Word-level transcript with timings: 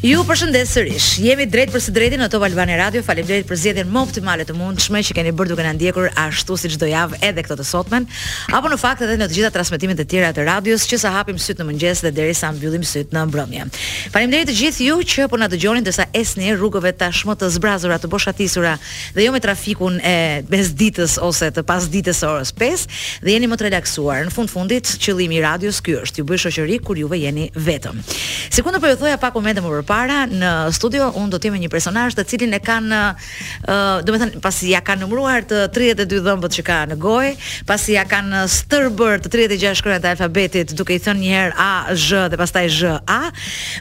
Ju 0.06 0.20
përshëndes 0.30 0.70
sërish. 0.70 1.06
Jemi 1.26 1.48
drejt 1.50 1.71
për 1.74 1.82
së 1.82 1.92
drejti 1.96 2.18
në 2.21 2.28
Top 2.30 2.44
Albani 2.46 2.76
Radio. 2.78 3.02
Faleminderit 3.02 3.48
për 3.50 3.58
zgjedhjen 3.58 3.88
më 3.90 4.02
optimale 4.06 4.44
të 4.46 4.54
mundshme 4.54 5.00
që 5.08 5.16
keni 5.18 5.32
bërë 5.34 5.50
duke 5.56 5.64
na 5.66 5.71
ndjekur 5.74 6.12
ashtu 6.21 6.54
si 6.62 6.70
çdo 6.76 6.86
javë 6.92 7.18
edhe 7.26 7.42
këtë 7.42 7.56
të 7.58 7.64
sotmen, 7.66 8.06
apo 8.54 8.70
në 8.70 8.78
fakt 8.78 9.02
edhe 9.02 9.16
në 9.18 9.26
të 9.32 9.38
gjitha 9.39 9.50
transmetimet 9.56 10.04
e 10.04 10.06
tjera 10.06 10.28
të 10.36 10.46
radios 10.46 10.86
që 10.92 11.00
sa 11.02 11.10
hapim 11.15 11.39
syt 11.42 11.64
në 11.64 11.65
mëngjes 11.71 12.04
dhe 12.06 12.12
derisa 12.20 12.52
mbyllim 12.54 12.84
syt 12.86 13.15
në 13.18 13.24
mbrëmje. 13.32 13.65
Faleminderit 14.14 14.52
të 14.52 14.56
gjithë 14.60 14.88
ju 14.92 15.00
që 15.15 15.26
po 15.34 15.39
na 15.42 15.48
dëgjoni 15.50 15.82
derisa 15.88 16.06
esni 16.21 16.51
rrugëve 16.54 16.93
tashmë 17.01 17.37
të 17.42 17.50
zbrazura, 17.57 17.98
të 17.98 18.12
boshatisura 18.14 18.76
dhe 19.18 19.26
jo 19.26 19.34
me 19.34 19.42
trafikun 19.42 19.98
e 20.06 20.15
mesditës 20.54 21.18
ose 21.26 21.50
të 21.50 21.65
pasdites 21.65 22.21
orës 22.29 22.54
5 22.62 22.86
dhe 23.26 23.34
jeni 23.34 23.50
më 23.50 23.57
të 23.57 23.70
relaksuar. 23.71 24.21
Në 24.29 24.37
fund 24.37 24.54
fundit 24.54 24.86
qëllimi 25.01 25.40
i 25.42 25.43
radios 25.50 25.82
ky 25.82 25.98
është, 26.06 26.21
ju 26.21 26.29
bëj 26.29 26.43
shoqëri 26.46 26.78
kur 26.86 27.01
juve 27.01 27.18
jeni 27.26 27.50
vetëm. 27.57 28.06
Sekonda 28.54 28.78
po 28.79 28.93
ju 28.93 29.01
thoja 29.01 29.18
pak 29.18 29.34
momentin 29.42 29.65
më 29.65 29.71
parë 29.74 29.93
para 29.96 30.26
në 30.28 30.50
studio 30.76 31.08
unë 31.22 31.34
do 31.36 31.40
të 31.40 31.48
jem 31.50 31.58
një 31.64 31.70
personazh 31.72 32.16
të 32.17 32.23
cilin 32.28 32.56
e 32.58 32.59
kanë 32.64 32.92
ë 32.92 33.02
uh, 33.14 34.04
do 34.04 34.12
të 34.16 34.20
thënë 34.26 34.42
pasi 34.44 34.73
ja 34.73 34.81
kanë 34.86 35.06
numëruar 35.06 35.45
të 35.50 35.62
32 35.76 36.20
dhëmbët 36.26 36.58
që 36.58 36.66
ka 36.68 36.80
në 36.92 36.98
gojë, 37.06 37.31
pasi 37.70 37.95
ja 37.95 38.04
kanë 38.12 38.44
stërbër 38.58 39.23
të 39.23 39.31
36 39.38 39.80
shkronjat 39.80 40.04
të 40.06 40.12
alfabetit 40.16 40.76
duke 40.76 40.98
i 40.98 41.02
thënë 41.04 41.22
një 41.22 41.34
herë 41.36 41.59
A 41.68 41.72
Z 42.02 42.26
dhe 42.34 42.42
pastaj 42.42 42.66
Z 42.76 42.96
A, 43.18 43.22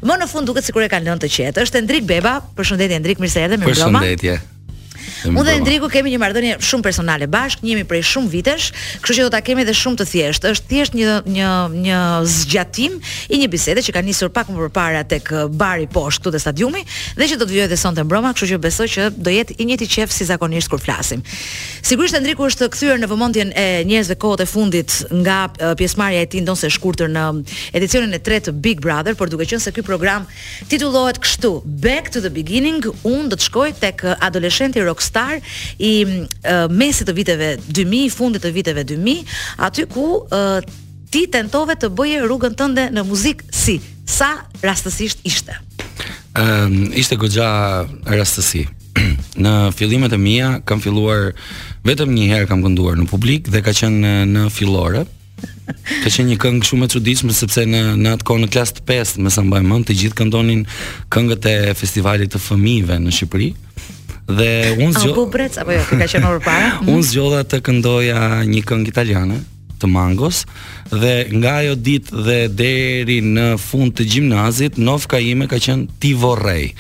më 0.07 0.21
në 0.23 0.31
fund 0.31 0.51
duket 0.53 0.67
sikur 0.69 0.87
e 0.87 0.91
kanë 0.95 1.09
lënë 1.11 1.25
të 1.27 1.33
qetë. 1.39 1.67
Është 1.67 1.83
Endrik 1.83 2.07
Beba, 2.07 2.39
përshëndetje 2.59 3.01
Endrik, 3.03 3.23
mirë 3.25 3.35
se 3.35 3.49
erdhe 3.49 3.59
me 3.61 3.73
Përshëndetje. 3.73 4.39
Unë 5.33 5.45
dhe 5.47 5.53
Endriku 5.59 5.89
kemi 5.89 6.11
një 6.13 6.19
marrëdhënie 6.21 6.57
shumë 6.65 6.85
personale 6.85 7.27
bashk, 7.33 7.63
jemi 7.65 7.85
prej 7.89 8.03
shumë 8.11 8.29
vitesh, 8.33 8.67
kështu 9.03 9.15
që 9.21 9.25
do 9.25 9.31
ta 9.33 9.39
kemi 9.45 9.63
edhe 9.65 9.73
shumë 9.77 9.99
të 10.03 10.07
thjesht. 10.11 10.45
Është 10.53 10.69
thjesht 10.69 10.99
një 10.99 11.15
një 11.25 11.51
një 11.85 12.01
zgjatim 12.29 12.99
i 13.33 13.39
një 13.41 13.49
bisede 13.53 13.85
që 13.87 13.95
ka 13.97 14.03
nisur 14.05 14.29
pak 14.35 14.51
më 14.53 14.59
përpara 14.67 15.01
tek 15.09 15.31
uh, 15.33 15.47
bari 15.49 15.87
poshtë 15.91 16.21
këtu 16.25 16.33
te 16.35 16.41
stadiumi 16.45 16.83
dhe 17.17 17.29
që 17.31 17.39
do 17.41 17.47
të 17.47 17.53
vijojë 17.57 17.71
edhe 17.71 17.79
sonte 17.81 18.05
në 18.05 18.11
Broma, 18.11 18.35
kështu 18.37 18.51
që 18.53 18.61
besoj 18.67 18.89
që 18.93 19.07
do 19.25 19.33
jetë 19.33 19.57
i 19.65 19.69
njëjti 19.71 19.89
qef 19.97 20.13
si 20.13 20.29
zakonisht 20.29 20.69
kur 20.75 20.83
flasim. 20.85 21.25
Sigurisht 21.85 22.19
Endriku 22.19 22.47
është 22.51 22.69
kthyer 22.75 23.01
në 23.01 23.09
vëmendjen 23.11 23.55
e 23.57 23.65
njerëzve 23.89 24.19
kohët 24.21 24.45
e 24.45 24.49
fundit 24.51 24.99
nga 25.25 25.39
uh, 25.55 25.73
pjesëmarrja 25.81 26.25
e 26.27 26.31
tij 26.35 26.45
ndonse 26.45 26.69
e 26.69 26.73
shkurtër 26.77 27.11
në 27.17 27.25
edicionin 27.81 28.13
e 28.13 28.21
tretë 28.21 28.51
të 28.51 28.57
Big 28.65 28.85
Brother, 28.85 29.17
por 29.17 29.33
duke 29.33 29.49
qenë 29.49 29.65
se 29.65 29.73
ky 29.73 29.85
program 29.85 30.29
titullohet 30.69 31.21
kështu, 31.25 31.55
Back 31.65 32.13
to 32.13 32.21
the 32.25 32.31
Beginning, 32.33 32.85
unë 33.07 33.33
do 33.33 33.39
të 33.41 33.49
shkoj 33.49 33.71
tek 33.83 34.05
uh, 34.07 34.17
adoleshenti 34.25 34.85
Rox 34.85 35.11
i 35.79 35.93
mesit 36.71 37.09
të 37.09 37.15
viteve 37.17 37.51
2000, 37.69 38.07
i 38.07 38.11
fundit 38.11 38.45
të 38.45 38.53
viteve 38.55 38.85
2000, 38.85 39.27
aty 39.67 39.87
ku 39.91 40.07
ti 41.11 41.27
tentove 41.31 41.77
të 41.79 41.91
bëje 41.95 42.23
rrugën 42.25 42.57
tënde 42.59 42.89
në 42.95 43.05
muzikë 43.07 43.51
si 43.55 43.79
sa 44.07 44.33
rastësisht 44.63 45.23
ishte. 45.25 45.57
Ëm 46.35 46.73
um, 46.73 46.89
ishte 46.99 47.15
goxha 47.17 47.53
rastësi. 48.11 48.65
në 49.45 49.53
fillimet 49.79 50.13
e 50.13 50.19
mia 50.19 50.49
kam 50.67 50.81
filluar 50.83 51.31
vetëm 51.87 52.11
një 52.17 52.25
herë 52.33 52.49
kam 52.51 52.63
kënduar 52.67 52.99
në 52.99 53.07
publik 53.11 53.47
dhe 53.51 53.63
ka 53.63 53.75
qenë 53.75 54.15
në 54.35 54.49
Fillore. 54.55 55.05
Ka 55.75 56.11
qenë 56.13 56.33
një 56.33 56.37
këngë 56.43 56.67
shumë 56.69 56.89
e 56.89 56.93
çuditshme 56.95 57.35
sepse 57.37 57.63
në 57.71 57.81
në 58.03 58.17
atë 58.17 58.27
kohë 58.29 58.43
në 58.45 58.51
klasë 58.57 58.77
të 58.81 58.85
5, 58.91 59.15
mesa 59.27 59.43
mbajmën, 59.47 59.87
të 59.89 59.97
gjithë 60.01 60.19
këndonin 60.19 60.67
këngët 61.15 61.47
e 61.47 61.55
festivalit 61.79 62.35
të 62.35 62.43
fëmijëve 62.45 62.99
në 63.05 63.15
Shqipëri. 63.17 63.49
Dhe 64.27 64.75
un 64.81 64.91
zgjodha... 64.93 65.15
Po 65.17 65.27
brec 65.29 65.57
apo 65.61 65.75
jo, 65.77 65.83
ka 65.93 66.07
qenë 66.09 66.29
orë 66.29 66.43
para? 66.45 66.71
Un 66.89 67.03
zgjodha 67.05 67.43
të 67.49 67.59
këndoja 67.67 68.23
një 68.49 68.63
këngë 68.65 68.89
italiane, 68.91 69.41
të 69.83 69.91
Mangos, 69.91 70.45
dhe 70.89 71.11
nga 71.37 71.59
ajo 71.61 71.75
ditë 71.77 72.23
dhe 72.25 72.39
deri 72.57 73.19
në 73.27 73.47
fund 73.61 73.93
të 73.99 74.07
gjimnazit, 74.15 74.79
nofka 74.81 75.21
ime 75.21 75.45
ka 75.51 75.59
qenë 75.61 75.99
Ti 76.01 76.15
vorrej. 76.21 76.71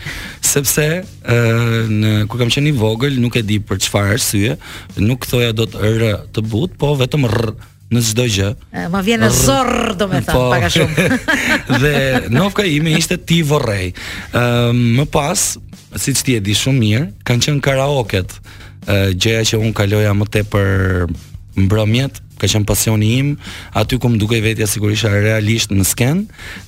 Sepse 0.44 0.86
ë 1.02 1.38
në 1.92 2.14
kur 2.32 2.40
kam 2.40 2.52
qenë 2.54 2.72
i 2.72 2.78
vogël, 2.80 3.20
nuk 3.20 3.36
e 3.36 3.44
di 3.44 3.60
për 3.60 3.82
çfarë 3.86 4.14
arsye, 4.16 4.56
nuk 5.04 5.28
thoja 5.28 5.52
dot 5.52 5.76
r 5.76 6.16
të 6.32 6.46
but, 6.48 6.78
po 6.80 6.94
vetëm 7.02 7.28
r 7.28 7.52
në 7.94 8.00
çdo 8.02 8.24
gjë. 8.24 8.48
Ma 8.90 9.04
vjen 9.04 9.20
në 9.22 9.28
zorr 9.36 9.92
do 10.00 10.08
po, 10.30 10.40
pak 10.54 10.64
a 10.64 10.72
shumë. 10.72 11.04
dhe 11.84 11.94
Novka 12.32 12.64
ime 12.66 12.96
ishte 12.96 13.20
ti 13.28 13.42
vorrej. 13.44 13.92
Ëm 14.32 14.80
më 14.96 15.04
pas 15.14 15.52
si 15.98 16.12
që 16.14 16.22
ti 16.26 16.32
e 16.38 16.42
di 16.42 16.54
shumë 16.58 16.78
mirë, 16.82 17.06
kanë 17.26 17.44
qënë 17.46 17.62
karaoket 17.64 18.34
gjëja 19.16 19.44
që 19.50 19.60
unë 19.62 19.76
kaloja 19.78 20.12
më 20.16 20.26
te 20.34 20.42
për 20.50 21.08
mbromjet, 21.66 22.18
ka 22.38 22.48
qenë 22.50 22.66
pasioni 22.66 23.10
im, 23.20 23.28
aty 23.78 23.96
ku 24.02 24.08
më 24.10 24.18
dukej 24.18 24.40
vetja 24.42 24.66
sigurisht 24.66 25.06
realisht 25.06 25.70
në 25.70 25.84
sken, 25.86 26.24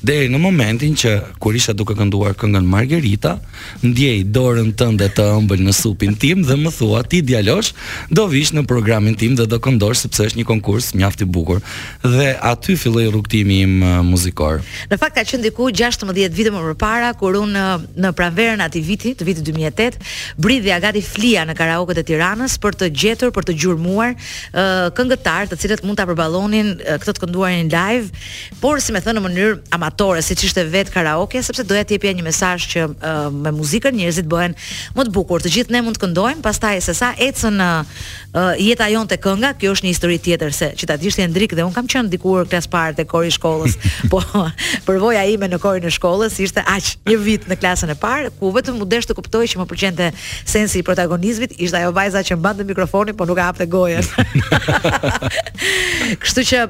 deri 0.06 0.28
në 0.30 0.38
momentin 0.40 0.94
që 0.98 1.12
kur 1.42 1.56
isha 1.58 1.74
duke 1.74 1.96
kënduar 1.98 2.36
këngën 2.38 2.64
Margherita, 2.70 3.36
ndjej 3.82 4.24
dorën 4.30 4.70
tënde 4.78 5.08
të 5.16 5.26
ëmbël 5.40 5.64
në 5.66 5.74
supin 5.74 6.14
tim 6.14 6.44
dhe 6.46 6.56
më 6.60 6.72
thua 6.76 7.02
ti 7.02 7.22
djalosh, 7.26 7.72
do 8.10 8.26
vish 8.30 8.54
në 8.54 8.62
programin 8.70 9.16
tim 9.18 9.34
dhe 9.38 9.46
do 9.50 9.58
këndosh 9.62 10.04
sepse 10.06 10.28
është 10.30 10.40
një 10.42 10.46
konkurs 10.52 10.92
mjaft 10.94 11.24
i 11.24 11.26
bukur. 11.26 11.60
Dhe 12.04 12.36
aty 12.38 12.76
filloi 12.78 13.08
rrugtimi 13.10 13.60
im 13.66 13.80
muzikor. 14.06 14.62
Në 14.90 15.00
fakt 15.02 15.16
ka 15.18 15.26
qenë 15.26 15.48
diku 15.48 15.70
16 15.74 16.14
vite 16.16 16.54
më 16.54 16.76
parë 16.78 17.10
kur 17.18 17.40
unë 17.40 17.52
në, 17.56 17.66
në 18.06 18.14
pranverën 18.16 18.62
atij 18.68 18.84
viti, 18.86 19.16
të 19.18 19.26
vitit 19.32 19.50
2008, 19.50 19.98
bridhja 20.38 20.78
gati 20.82 21.02
flia 21.02 21.42
në 21.46 21.54
karaoke 21.58 21.96
të 21.98 22.06
Tiranës 22.12 22.54
për 22.62 22.76
të 22.82 22.92
gjetur, 23.02 23.32
për 23.34 23.44
të 23.50 23.54
gjurmuar 23.64 24.12
uh, 24.12 24.88
këngëtar 24.94 25.48
të 25.50 25.56
cilët 25.66 25.82
mund 25.86 25.98
ta 25.98 26.04
përballonin 26.08 26.68
këtë 27.02 27.14
të 27.16 27.22
kënduarin 27.24 27.70
live, 27.72 28.22
por 28.62 28.80
si 28.82 28.94
më 28.94 29.00
thënë 29.06 29.18
në 29.20 29.22
mënyrë 29.26 29.56
amatore, 29.76 30.22
siç 30.22 30.44
ishte 30.46 30.62
vet 30.72 30.90
karaoke, 30.94 31.42
sepse 31.42 31.64
doja 31.66 31.84
të 31.88 31.96
japja 31.98 32.12
një 32.18 32.24
mesazh 32.26 32.66
që 32.74 32.84
uh, 32.86 33.26
me 33.34 33.52
muzikën 33.56 33.96
njerëzit 33.98 34.28
bëhen 34.30 34.54
më 34.96 35.06
të 35.08 35.14
bukur. 35.16 35.42
Të 35.44 35.52
gjithë 35.56 35.74
ne 35.76 35.82
mund 35.86 35.98
të 35.98 36.02
këndojmë, 36.06 36.44
pastaj 36.46 36.80
se 36.86 36.94
sa 36.98 37.10
ecën 37.18 37.58
uh, 37.62 38.04
jeta 38.60 38.86
jonë 38.92 39.10
te 39.14 39.18
kënga, 39.24 39.54
kjo 39.60 39.74
është 39.76 39.86
një 39.88 39.94
histori 39.94 40.18
tjetër 40.26 40.52
se 40.56 40.70
që 40.76 40.88
ta 40.90 40.98
dishte 41.00 41.24
Hendrik 41.24 41.54
dhe 41.56 41.64
un 41.66 41.72
kam 41.74 41.88
qenë 41.90 42.12
dikur 42.14 42.44
klas 42.50 42.68
parë 42.70 42.98
te 43.00 43.06
kori 43.08 43.30
i 43.32 43.36
shkollës, 43.36 43.78
po 44.12 44.20
përvoja 44.86 45.24
ime 45.32 45.48
në 45.50 45.60
korin 45.62 45.88
e 45.88 45.92
shkollës 45.96 46.36
ishte 46.44 46.62
aq 46.68 46.92
një 47.10 47.18
vit 47.24 47.48
në 47.50 47.56
klasën 47.62 47.94
e 47.94 47.96
parë, 47.98 48.30
ku 48.38 48.52
vetëm 48.54 48.78
u 48.84 48.88
desh 48.88 49.08
të 49.10 49.16
kuptoj 49.18 49.44
që 49.54 49.62
më 49.62 49.68
pëlqente 49.72 50.10
sensi 50.46 50.82
i 50.82 50.86
protagonizmit, 50.86 51.56
ishte 51.56 51.80
ajo 51.80 51.94
vajza 51.96 52.22
që 52.28 52.36
mbante 52.36 52.66
mikrofonin, 52.68 53.16
po 53.16 53.24
nuk 53.30 53.40
e 53.40 53.46
hapte 53.46 53.66
gojën. 53.72 54.10
Kështu 56.20 56.42
që 56.46 56.60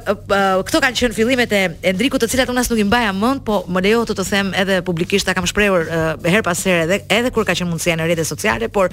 këto 0.66 0.80
kanë 0.82 0.98
qenë 1.00 1.16
fillimet 1.16 1.52
e 1.56 1.60
Endrikut, 1.90 2.22
të 2.22 2.28
cilat 2.32 2.50
unë 2.52 2.62
as 2.62 2.70
nuk 2.70 2.80
i 2.82 2.86
mbaja 2.86 3.12
mend, 3.16 3.42
po 3.46 3.60
më 3.72 3.82
lejo 3.86 4.04
të 4.08 4.16
të 4.18 4.26
them 4.28 4.52
edhe 4.62 4.78
publikisht 4.86 5.26
ta 5.28 5.34
kam 5.36 5.46
shprehur 5.48 5.86
uh, 5.86 6.06
her 6.24 6.42
pas 6.46 6.58
here 6.66 6.82
edhe 6.86 6.98
edhe 7.16 7.32
kur 7.34 7.46
ka 7.48 7.54
qenë 7.56 7.68
mundësia 7.70 7.96
në 7.98 8.08
rrjetet 8.08 8.28
sociale, 8.28 8.68
por 8.72 8.90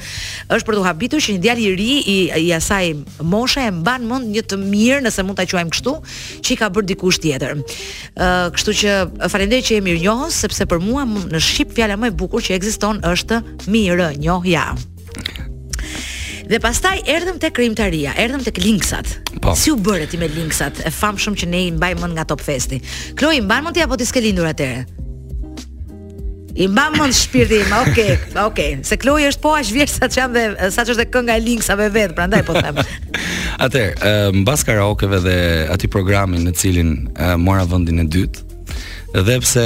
është 0.49 0.67
për 0.67 0.77
të 0.79 0.85
habitur 0.87 1.23
që 1.23 1.35
një 1.37 1.43
djalë 1.45 1.63
i 1.63 1.75
ri 1.77 1.89
i 2.15 2.19
i 2.47 2.51
asaj 2.55 2.93
moshe 3.29 3.63
e 3.63 3.71
mban 3.79 4.07
mend 4.09 4.31
një 4.33 4.45
të 4.49 4.59
mirë 4.61 5.03
nëse 5.05 5.25
mund 5.27 5.39
ta 5.39 5.47
quajmë 5.49 5.75
kështu, 5.75 5.95
që 6.43 6.55
i 6.55 6.59
ka 6.61 6.71
bërë 6.73 6.89
dikush 6.93 7.19
tjetër. 7.23 7.61
Uh, 8.13 8.47
kështu 8.55 8.75
që 8.83 8.97
falenderoj 9.31 9.67
që 9.69 9.77
jemi 9.77 9.91
mirënjohës 9.91 10.41
sepse 10.45 10.67
për 10.69 10.81
mua 10.83 11.05
në 11.07 11.43
shqip 11.43 11.75
fjala 11.77 11.99
më 12.01 12.11
e 12.13 12.17
bukur 12.23 12.43
që 12.43 12.57
ekziston 12.57 13.03
është 13.13 13.43
mirënjohja. 13.73 14.67
Dhe 16.53 16.59
pastaj 16.61 16.99
erdhëm 17.09 17.39
tek 17.41 17.55
krimtaria, 17.57 18.11
erdhëm 18.19 18.43
tek 18.45 18.59
linksat. 18.61 19.07
Po. 19.41 19.55
Si 19.57 19.71
u 19.73 19.77
bëre 19.81 20.05
ti 20.09 20.19
me 20.21 20.27
linksat? 20.29 20.83
E 20.85 20.91
famshëm 20.93 21.33
që 21.39 21.47
ne 21.49 21.61
i 21.69 21.71
mbajmë 21.73 22.03
mend 22.03 22.13
nga 22.13 22.27
Top 22.29 22.43
Festi. 22.45 22.77
Kloi 23.17 23.39
mban 23.41 23.65
mend 23.65 23.73
ti 23.73 23.81
apo 23.81 23.97
ti 23.97 24.05
s'ke 24.05 24.21
lindur 24.21 24.45
atëre? 24.51 24.83
I 26.53 26.67
më 26.69 26.81
mend 26.93 27.15
shpirti 27.17 27.57
Okej, 27.63 27.79
okay, 27.81 28.11
okej. 28.13 28.43
Okay. 28.45 28.75
Se 28.85 28.99
Kloi 29.01 29.25
është 29.31 29.41
po 29.41 29.55
aq 29.57 29.73
vjet 29.73 29.89
sa 29.95 30.05
jam 30.13 30.35
dhe 30.37 30.69
saç 30.69 30.93
është 30.93 31.01
edhe 31.01 31.07
kënga 31.15 31.39
e 31.41 31.45
linksave 31.47 31.89
vet, 31.95 32.13
prandaj 32.19 32.45
po 32.45 32.53
them. 32.61 32.83
Atëherë, 33.65 34.13
mbas 34.43 34.61
karaokeve 34.67 35.23
dhe 35.25 35.37
aty 35.73 35.89
programin 35.95 36.45
në 36.45 36.53
cilin 36.61 36.93
mora 37.41 37.65
vendin 37.73 38.05
e 38.05 38.05
dytë, 38.13 38.45
dhe 39.21 39.35
pse 39.43 39.63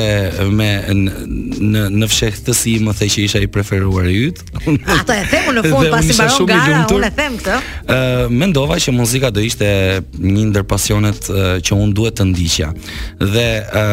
me 0.52 0.68
në 1.00 1.84
në 1.98 2.08
fshehtësi 2.12 2.74
më 2.84 2.94
the 3.00 3.08
që 3.16 3.22
isha 3.28 3.40
i 3.40 3.48
preferuar 3.48 4.08
i 4.12 4.16
yt. 4.28 4.42
Ato 4.98 5.16
e 5.16 5.24
themu 5.32 5.54
në 5.56 5.64
fund 5.68 5.92
pasi 5.94 6.16
mbaron 6.18 6.50
gara, 6.50 6.82
unë 6.92 7.08
e 7.08 7.12
them 7.16 7.38
këtë. 7.46 7.60
Ë 7.88 8.00
mendova 8.32 8.78
që 8.84 8.96
muzika 8.98 9.32
do 9.34 9.44
ishte 9.46 9.70
një 10.18 10.48
ndër 10.52 10.68
pasionet 10.68 11.30
që 11.32 11.78
unë 11.78 11.96
duhet 11.98 12.20
të 12.20 12.26
ndiqja. 12.34 12.74
Dhe 13.24 13.48
ë 13.68 13.86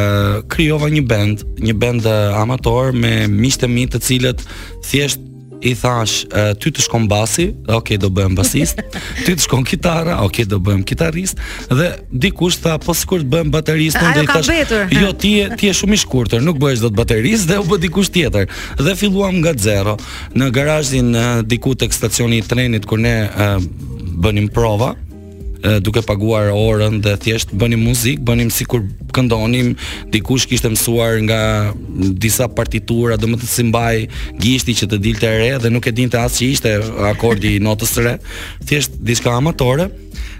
krijova 0.52 0.90
një 0.90 1.04
band, 1.12 1.46
një 1.62 1.76
band 1.84 2.10
amator 2.42 2.90
me 2.94 3.14
miqtë 3.30 3.70
mi 3.70 3.86
të 3.94 4.02
cilët 4.08 4.42
thjesht 4.88 5.30
i 5.64 5.72
thash 5.78 6.24
ty 6.60 6.72
të 6.74 6.82
shkon 6.84 7.06
basi, 7.10 7.48
ok 7.72 7.94
do 8.00 8.10
bëhem 8.14 8.34
basist, 8.38 8.82
ty 9.24 9.32
të 9.34 9.40
shkon 9.46 9.64
kitara, 9.68 10.18
ok 10.26 10.42
do 10.50 10.58
bëhem 10.64 10.82
kitarist 10.86 11.40
dhe 11.70 11.88
dikush 12.26 12.58
tha 12.64 12.76
po 12.84 12.94
sikur 12.96 13.24
të 13.24 13.30
bëhem 13.32 13.52
baterist, 13.54 13.98
unë 14.04 14.24
i 14.26 14.30
thash 14.30 14.50
betur. 14.52 14.92
jo 14.92 15.12
ti 15.12 15.32
je 15.38 15.48
ti 15.58 15.70
je 15.70 15.76
shumë 15.80 15.96
i 15.98 16.02
shkurtër, 16.04 16.44
nuk 16.44 16.60
bëhesh 16.62 16.84
dot 16.84 16.94
baterist 16.98 17.48
dhe 17.50 17.58
u 17.62 17.66
bë 17.70 17.80
dikush 17.86 18.12
tjetër 18.14 18.46
dhe 18.84 18.96
filluam 19.00 19.40
nga 19.40 19.56
zero 19.68 19.96
në 20.36 20.50
garazhin 20.56 21.12
diku 21.50 21.74
tek 21.78 21.94
stacioni 21.96 22.42
i 22.42 22.46
trenit 22.46 22.84
kur 22.86 22.98
ne 23.00 23.16
bënim 24.24 24.48
prova 24.52 24.92
duke 25.80 26.02
paguar 26.04 26.50
orën 26.52 26.98
dhe 27.00 27.14
thjesht 27.24 27.52
bënim 27.56 27.80
muzik, 27.86 28.20
bënim 28.26 28.50
sikur 28.52 28.82
këndonim, 29.16 29.72
dikush 30.12 30.44
kishte 30.50 30.68
mësuar 30.68 31.20
nga 31.24 31.40
disa 32.20 32.48
partitura, 32.52 33.16
do 33.16 33.28
më 33.32 33.38
të 33.40 33.48
si 33.50 33.64
mbaj 33.70 34.02
gishti 34.42 34.74
që 34.82 34.88
të 34.92 34.98
dilte 35.06 35.30
re 35.40 35.52
dhe 35.64 35.70
nuk 35.72 35.88
e 35.88 35.94
dinte 35.96 36.20
asë 36.20 36.40
që 36.42 36.50
ishte 36.56 36.74
akordi 37.12 37.54
i 37.56 37.62
notës 37.64 37.94
së 37.96 38.04
re. 38.06 38.14
Thjesht 38.68 38.98
diçka 39.08 39.32
amatore. 39.38 39.88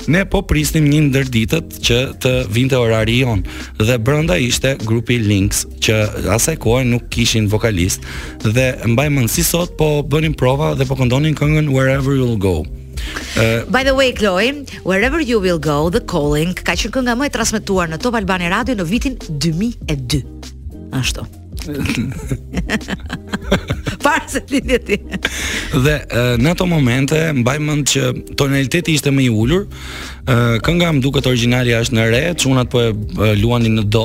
Ne 0.07 0.27
po 0.29 0.43
prisnim 0.45 0.85
një 0.91 1.01
ndër 1.07 1.31
ditët 1.33 1.79
që 1.87 1.99
të 2.21 2.33
vinte 2.53 2.77
orari 2.77 3.23
jon 3.23 3.41
dhe 3.81 3.97
brenda 4.05 4.37
ishte 4.37 4.75
grupi 4.85 5.17
Lynx 5.25 5.65
që 5.87 6.03
asaj 6.37 6.59
kohe 6.63 6.85
nuk 6.85 7.09
kishin 7.15 7.49
vokalist 7.53 8.05
dhe 8.45 8.71
mbajmën 8.85 9.31
si 9.33 9.43
sot 9.47 9.73
po 9.81 10.03
bënim 10.05 10.37
prova 10.37 10.75
dhe 10.77 10.85
po 10.85 10.99
këndonim 11.01 11.39
këngën 11.39 11.73
Wherever 11.73 12.13
You'll 12.21 12.37
Go. 12.37 12.61
Uh, 13.37 13.65
By 13.67 13.83
the 13.83 13.95
way, 13.95 14.13
Chloe, 14.13 14.67
wherever 14.83 15.21
you 15.21 15.41
will 15.41 15.59
go, 15.59 15.91
the 15.91 16.01
calling 16.01 16.55
ka 16.55 16.73
qenë 16.75 16.93
kënga 16.95 17.17
më 17.19 17.29
e 17.31 17.35
transmetuar 17.37 17.91
në 17.91 17.99
Top 18.05 18.19
Albani 18.19 18.51
Radio 18.55 18.77
në 18.79 18.87
vitin 18.91 19.17
2002. 19.29 20.23
Ashtu. 21.01 21.27
parë 24.05 24.33
se 24.37 24.41
lidhje 24.53 24.79
ti. 24.87 24.97
Dhe 25.85 25.95
në 26.45 26.53
ato 26.55 26.67
momente 26.69 27.17
mbaj 27.37 27.59
mend 27.63 27.89
që 27.93 28.11
tonaliteti 28.39 28.99
ishte 28.99 29.13
më 29.15 29.25
i 29.29 29.31
ulur. 29.33 29.65
Kënga 30.25 30.89
më 30.99 31.03
duket 31.05 31.27
origjinali 31.29 31.75
është 31.77 31.97
në 31.99 32.05
re, 32.13 32.21
çunat 32.41 32.71
po 32.73 32.81
e 32.91 33.35
luanin 33.41 33.77
në 33.81 33.87
do 33.93 34.05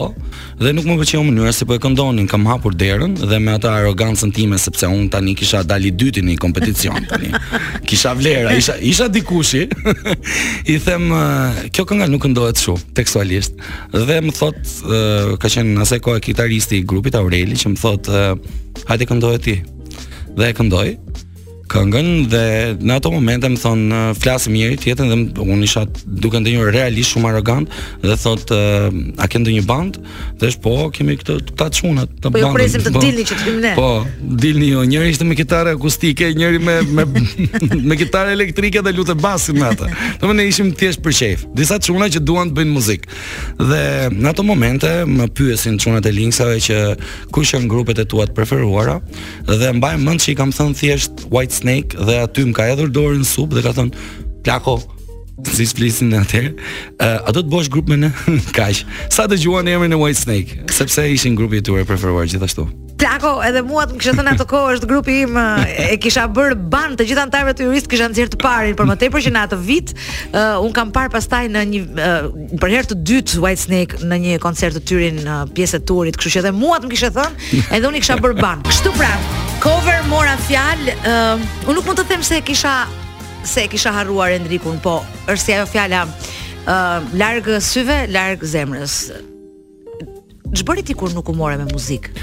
dhe 0.59 0.73
nuk 0.75 0.83
më 0.89 0.97
pëlqeu 0.99 1.21
mënyra 1.23 1.53
se 1.55 1.63
po 1.63 1.71
e 1.71 1.79
këndonin, 1.79 2.25
kam 2.27 2.43
hapur 2.49 2.73
derën 2.75 3.13
dhe 3.21 3.37
me 3.39 3.53
atë 3.55 3.69
arrogancën 3.71 4.33
time 4.35 4.57
sepse 4.59 4.89
un 4.91 5.05
tani 5.07 5.31
kisha 5.39 5.61
dalë 5.63 5.87
i 5.87 5.91
dytin 5.95 6.27
në 6.27 6.35
kompeticion 6.43 7.07
tani. 7.07 7.31
Kisha 7.89 8.11
vlera, 8.19 8.51
isha 8.59 8.75
isha 8.83 9.07
dikushi. 9.07 9.63
I 10.73 10.75
them 10.83 11.07
kjo 11.73 11.87
kënga 11.87 12.09
nuk 12.11 12.25
këndohet 12.27 12.59
kështu 12.59 12.75
tekstualisht. 12.99 13.55
Dhe 13.95 14.19
më 14.27 14.35
thot 14.35 14.59
ka 15.41 15.47
qenë 15.53 15.79
asaj 15.87 16.03
kohë 16.05 16.25
kitaristi 16.27 16.83
i 16.83 16.85
grupit 16.87 17.15
Aureli 17.19 17.55
që 17.57 17.73
më 17.77 17.81
thot 17.85 18.11
hajde 18.91 19.09
këndoje 19.13 19.43
ti 19.47 19.57
dhe 20.39 20.49
e 20.53 20.55
këndoj 20.57 20.91
këngën 21.69 22.07
dhe 22.29 22.45
në 22.81 22.95
ato 22.97 23.11
momente 23.13 23.49
më 23.53 23.59
thon 23.61 23.83
flasim 24.17 24.55
njëri 24.57 24.77
tjetën 24.81 25.11
dhe 25.37 25.45
unë 25.45 25.63
isha 25.67 25.83
duke 26.21 26.39
ndenjur 26.41 26.71
realisht 26.73 27.13
shumë 27.13 27.29
arrogant 27.29 27.69
dhe 28.03 28.15
thot 28.19 28.53
a 28.55 29.27
ke 29.29 29.41
ndonjë 29.43 29.63
band? 29.69 29.99
Dhe 30.41 30.49
është 30.49 30.63
po, 30.65 30.73
kemi 30.95 31.17
këtë 31.19 31.35
ta 31.59 31.67
çuna 31.73 32.05
të 32.07 32.31
bandën. 32.31 32.39
Po 32.39 32.45
ju 32.45 32.51
presim 32.57 32.83
të 32.87 32.93
dilni 33.03 33.25
që 33.29 33.37
të 33.39 33.47
vimë 33.47 33.61
ne. 33.67 33.73
Po, 33.77 33.89
dilni 34.43 34.71
ju. 34.71 34.83
Njëri 34.89 35.11
ishte 35.13 35.27
me 35.29 35.37
kitare 35.37 35.75
akustike, 35.77 36.31
njëri 36.39 36.61
me 36.65 36.77
me 36.81 37.05
me 37.89 37.99
kitare 37.99 38.33
elektrike 38.35 38.81
dhe 38.85 38.95
lutë 38.97 39.17
basin 39.21 39.59
me 39.61 39.69
atë. 39.69 39.91
Domethënë 40.23 40.49
ishim 40.49 40.71
thjesht 40.79 41.03
për 41.05 41.17
çejf. 41.19 41.45
Disa 41.57 41.77
çuna 41.85 42.09
që 42.09 42.23
duan 42.25 42.49
të 42.49 42.57
bëjnë 42.61 42.75
muzikë. 42.79 43.13
Dhe 43.69 43.83
në 44.15 44.31
ato 44.31 44.43
momente 44.47 44.89
më 45.05 45.29
pyesin 45.37 45.77
çunat 45.81 46.07
e 46.09 46.15
linksave 46.17 46.57
që 46.65 46.79
kush 47.35 47.53
janë 47.57 47.69
grupet 47.69 48.01
e 48.01 48.07
tua 48.09 48.25
të 48.29 48.35
preferuara 48.39 48.97
dhe 49.49 49.69
mbajmë 49.77 50.05
mend 50.07 50.23
se 50.23 50.31
i 50.33 50.37
kam 50.39 50.49
thënë 50.55 50.77
thjesht 50.81 51.25
White 51.29 51.58
Snake 51.59 51.95
dhe 52.09 52.19
aty 52.23 52.45
më 52.49 52.55
ka 52.57 52.69
hedhur 52.71 52.91
dorën 52.95 53.25
sup 53.27 53.53
dhe 53.55 53.65
ka 53.65 53.75
thënë 53.75 54.09
plako 54.47 54.79
si 55.55 55.63
splisin 55.67 56.11
atë. 56.19 56.39
Uh, 56.43 57.05
eh, 57.05 57.15
a 57.23 57.31
do 57.35 57.39
të 57.45 57.49
bësh 57.51 57.69
grup 57.71 57.87
me 57.87 57.95
ne? 57.95 58.09
Kaq. 58.57 58.81
Sa 59.07 59.23
dëgjuan 59.31 59.67
emrin 59.71 59.95
e 59.95 59.99
White 59.99 60.19
Snake? 60.25 60.59
Sepse 60.75 61.05
ishin 61.15 61.37
grupi 61.39 61.61
i 61.61 61.63
tuaj 61.63 61.85
preferuar 61.87 62.27
gjithashtu. 62.27 62.65
Plako, 62.99 63.37
edhe 63.47 63.61
mua 63.63 63.85
të 63.87 63.95
më 63.95 64.01
kishën 64.01 64.17
thënë 64.19 64.33
ato 64.35 64.43
kohë 64.51 64.73
është 64.75 64.89
grupi 64.91 65.15
im 65.23 65.37
eh, 65.39 65.93
e 65.93 65.97
kisha 66.03 66.25
bërë 66.35 66.57
ban 66.73 66.97
të 66.99 67.05
gjithë 67.07 67.23
antarëve 67.23 67.53
të 67.55 67.67
jurist 67.69 67.87
kisha 67.91 68.09
nxjerr 68.11 68.33
të 68.33 68.39
parin, 68.43 68.75
por 68.75 68.89
më 68.89 68.97
tepër 69.05 69.23
që 69.23 69.31
në 69.37 69.43
atë 69.47 69.59
vit 69.63 69.93
uh, 69.95 70.59
un 70.65 70.75
kam 70.75 70.91
parë 70.95 71.13
pastaj 71.15 71.45
në 71.55 71.63
një 71.71 71.81
uh, 71.87 72.57
për 72.59 72.75
herë 72.75 72.91
të 72.91 72.97
dytë 73.11 73.39
White 73.45 73.63
Snake 73.63 74.01
në 74.11 74.19
një 74.25 74.35
koncert 74.43 74.75
të 74.75 74.83
tyre 74.91 75.13
uh, 75.23 75.45
pjesë 75.55 75.79
të 75.79 75.87
turit, 75.93 76.19
kështu 76.19 76.35
që 76.35 76.43
edhe 76.43 76.55
mua 76.59 76.81
të 76.83 76.91
më 76.91 76.97
kishën 76.97 77.15
thënë, 77.21 77.63
edhe 77.79 77.87
un 77.87 77.95
i 77.95 78.03
kisha 78.03 78.19
bërë 78.19 78.41
ban. 78.43 78.67
Kështu 78.67 78.91
pra, 78.99 79.13
Cover 79.59 79.99
mora 80.07 80.37
fjalë, 80.39 80.93
uh, 81.03 81.41
unë 81.67 81.73
nuk 81.75 81.87
mund 81.89 81.99
të 81.99 82.05
them 82.07 82.21
se 82.23 82.37
e 82.39 82.43
kisha 82.47 82.85
se 83.47 83.65
e 83.65 83.67
kisha 83.71 83.91
harruar 83.91 84.31
Endrikun, 84.31 84.77
po 84.79 85.01
është 85.25 85.41
si 85.43 85.55
ajo 85.55 85.65
fjala 85.67 86.03
uh, 86.07 87.07
larg 87.19 87.49
syve, 87.63 87.97
larg 88.07 88.45
zemrës. 88.47 88.93
Ç'bëri 90.55 90.85
ti 90.87 90.95
kur 90.95 91.11
nuk 91.15 91.27
u 91.27 91.35
morë 91.35 91.57
me 91.59 91.67
muzikë? 91.73 92.13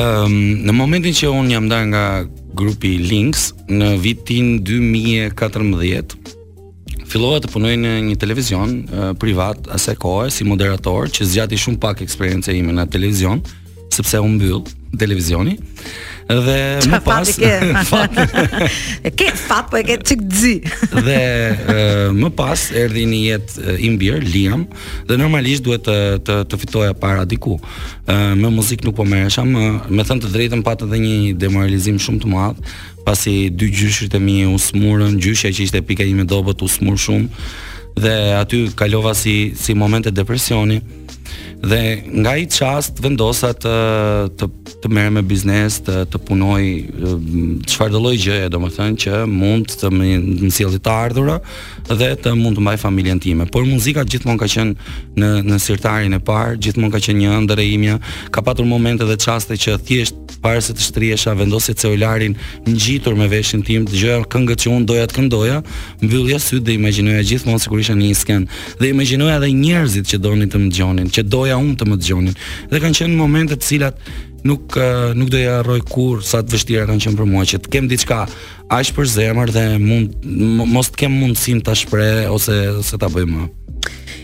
Ëm 0.00 0.38
në 0.64 0.74
momentin 0.78 1.16
që 1.18 1.28
un 1.28 1.50
jam 1.52 1.66
ndar 1.68 1.84
nga 1.92 2.04
grupi 2.56 2.94
Links 3.04 3.50
në 3.68 3.90
vitin 4.00 4.52
2014 4.64 6.16
fillova 7.10 7.42
të 7.42 7.50
punoj 7.52 7.74
në 7.84 7.94
një 8.08 8.16
televizion 8.22 8.76
uh, 8.86 9.10
privat 9.20 9.68
asaj 9.76 9.98
kohe 10.00 10.32
si 10.32 10.48
moderator 10.48 11.10
që 11.18 11.28
zgjati 11.34 11.60
shumë 11.60 11.82
pak 11.84 12.00
eksperiencë 12.06 12.56
ime 12.56 12.78
në 12.80 12.88
televizion 12.96 13.44
sepse 13.92 14.22
u 14.24 14.28
mbyll 14.38 14.64
televizioni. 14.96 15.56
Dhe 16.30 16.60
më 16.90 16.98
pas 17.02 17.26
ke 17.34 17.50
fat. 17.90 18.10
E 19.06 19.10
ke 19.10 19.30
fat 19.34 19.66
po 19.70 19.78
e 19.80 19.82
ke 19.86 19.98
çik 20.06 20.22
dzi. 20.30 20.54
Dhe 21.06 21.22
më 22.14 22.30
pas 22.38 22.60
erdhi 22.76 23.06
në 23.10 23.20
jetë 23.28 23.74
Imbir 23.88 24.20
Liam 24.22 24.64
dhe 25.08 25.18
normalisht 25.18 25.64
duhet 25.66 25.82
të 25.90 25.96
të, 26.26 26.36
të 26.50 26.60
fitoja 26.62 26.94
para 26.94 27.26
diku. 27.26 27.56
Ë 28.06 28.36
me 28.38 28.50
muzikë 28.54 28.86
nuk 28.86 28.96
po 29.00 29.06
merresha, 29.08 29.42
më 29.42 29.64
me 29.90 30.06
thënë 30.06 30.26
të 30.26 30.32
drejtën 30.36 30.64
pat 30.66 30.86
edhe 30.86 31.02
një 31.02 31.16
demoralizim 31.40 31.98
shumë 32.00 32.22
të 32.24 32.30
madh, 32.30 32.62
pasi 33.06 33.48
dy 33.50 33.70
gjyshërit 33.74 34.14
e 34.18 34.22
mi 34.22 34.38
u 34.46 34.54
smurën, 34.60 35.18
gjyshja 35.22 35.50
që 35.56 35.66
ishte 35.66 35.82
pika 35.88 36.06
ime 36.06 36.26
dobët 36.28 36.62
u 36.62 36.68
smur 36.70 36.98
shumë 37.00 37.44
dhe 38.00 38.12
aty 38.38 38.58
kalova 38.78 39.14
si 39.18 39.52
si 39.58 39.74
momente 39.74 40.12
depresioni 40.14 40.78
dhe 41.62 42.02
nga 42.14 42.34
i 42.40 42.46
çast 42.48 43.00
vendosa 43.04 43.50
të 43.64 43.74
të, 44.40 44.46
të 44.80 44.90
merrem 44.92 45.18
me 45.18 45.22
biznes, 45.28 45.80
të, 45.84 46.04
të 46.12 46.20
punoj 46.28 46.60
çfarëdo 47.68 48.00
lloj 48.00 48.14
gjëje, 48.24 48.48
domethënë 48.54 49.00
që 49.04 49.18
mund 49.28 49.76
të 49.82 49.92
më 49.92 50.50
sjellë 50.56 50.80
të 50.86 50.94
ardhurë, 51.04 51.36
dhe 51.98 52.08
të 52.22 52.32
mund 52.38 52.58
të 52.58 52.62
mbaj 52.64 52.76
familjen 52.82 53.18
time. 53.20 53.46
Por 53.50 53.64
muzika 53.66 54.04
gjithmonë 54.04 54.38
ka 54.40 54.48
qenë 54.50 54.90
në 55.18 55.30
në 55.50 55.56
sirtarin 55.62 56.14
e 56.14 56.20
parë, 56.26 56.56
gjithmonë 56.62 56.92
ka 56.94 57.00
qenë 57.06 57.20
një 57.24 57.30
ëndër 57.40 57.62
e 57.62 57.66
imja. 57.74 57.96
Ka 58.34 58.42
patur 58.46 58.66
momente 58.68 59.06
dhe 59.08 59.16
çaste 59.20 59.56
që 59.58 59.78
thjesht 59.86 60.18
para 60.40 60.60
se 60.64 60.72
të 60.72 60.84
shtrihesha, 60.86 61.34
vendosja 61.36 61.74
celularin 61.76 62.36
ngjitur 62.64 63.16
me 63.18 63.26
veshin 63.28 63.62
tim, 63.66 63.84
dëgjoja 63.88 64.22
këngët 64.32 64.62
që 64.64 64.70
unë 64.72 64.88
doja 64.88 65.08
të 65.10 65.18
këndoja, 65.18 65.58
mbyllja 66.00 66.38
sytë 66.40 66.64
dhe 66.68 66.76
imagjinoja 66.78 67.26
gjithmonë 67.28 67.60
sikur 67.64 67.82
isha 67.82 67.92
në 67.96 68.06
një 68.06 68.14
isken, 68.14 68.46
dhe 68.80 68.88
imagjinoja 68.88 69.36
edhe 69.36 69.50
njerëzit 69.58 70.08
që 70.14 70.22
donin 70.24 70.48
të 70.48 70.62
më 70.62 70.70
dëgjonin, 70.72 71.10
që 71.12 71.26
doja 71.28 71.58
unë 71.60 71.76
të 71.82 71.88
më 71.90 72.00
dëgjonin. 72.02 72.38
Dhe 72.72 72.80
kanë 72.86 72.98
qenë 73.02 73.18
momente 73.20 73.58
të 73.60 73.68
cilat 73.68 74.10
nuk 74.48 74.78
eh, 74.80 75.10
nuk 75.12 75.28
doja 75.28 75.58
harroj 75.58 75.82
kur 75.90 76.24
sa 76.24 76.40
të 76.40 76.56
vështira 76.56 76.86
kanë 76.88 77.04
qenë 77.04 77.20
për 77.20 77.28
mua 77.28 77.44
që 77.44 77.60
të 77.66 77.74
kem 77.74 77.90
diçka 77.92 78.24
aq 78.70 78.90
për 78.94 79.08
zemër 79.14 79.50
dhe 79.54 79.62
mund 79.82 80.26
mos 80.70 80.90
të 80.92 81.00
kem 81.04 81.16
mundësim 81.18 81.60
ta 81.66 81.74
shpreh 81.76 82.28
ose 82.30 82.54
se 82.86 82.98
ta 83.02 83.08
bëj 83.10 83.26
më. 83.26 83.46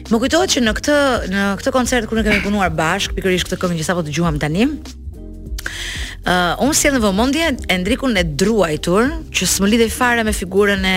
Më 0.07 0.21
kujtohet 0.23 0.53
që 0.55 0.62
në 0.62 0.75
këtë 0.79 0.97
në 1.33 1.47
këtë 1.62 1.73
koncert 1.75 2.07
kur 2.07 2.21
ne 2.21 2.25
kemi 2.26 2.45
punuar 2.45 2.71
bashk, 2.79 3.15
pikërisht 3.17 3.49
këtë 3.49 3.59
këngë 3.65 3.81
që 3.81 3.87
sapo 3.88 4.05
dëgjuam 4.07 4.38
tani, 4.43 4.69
uh, 4.69 6.53
unë 6.62 6.76
sjell 6.79 6.95
në 6.95 7.03
vëmendje 7.03 7.49
Endrikun 7.75 8.15
e 8.15 8.23
druajtur, 8.38 9.11
që 9.35 9.49
s'më 9.50 9.73
lidhej 9.73 9.91
fare 9.97 10.26
me 10.29 10.37
figurën 10.37 10.87
e 10.93 10.97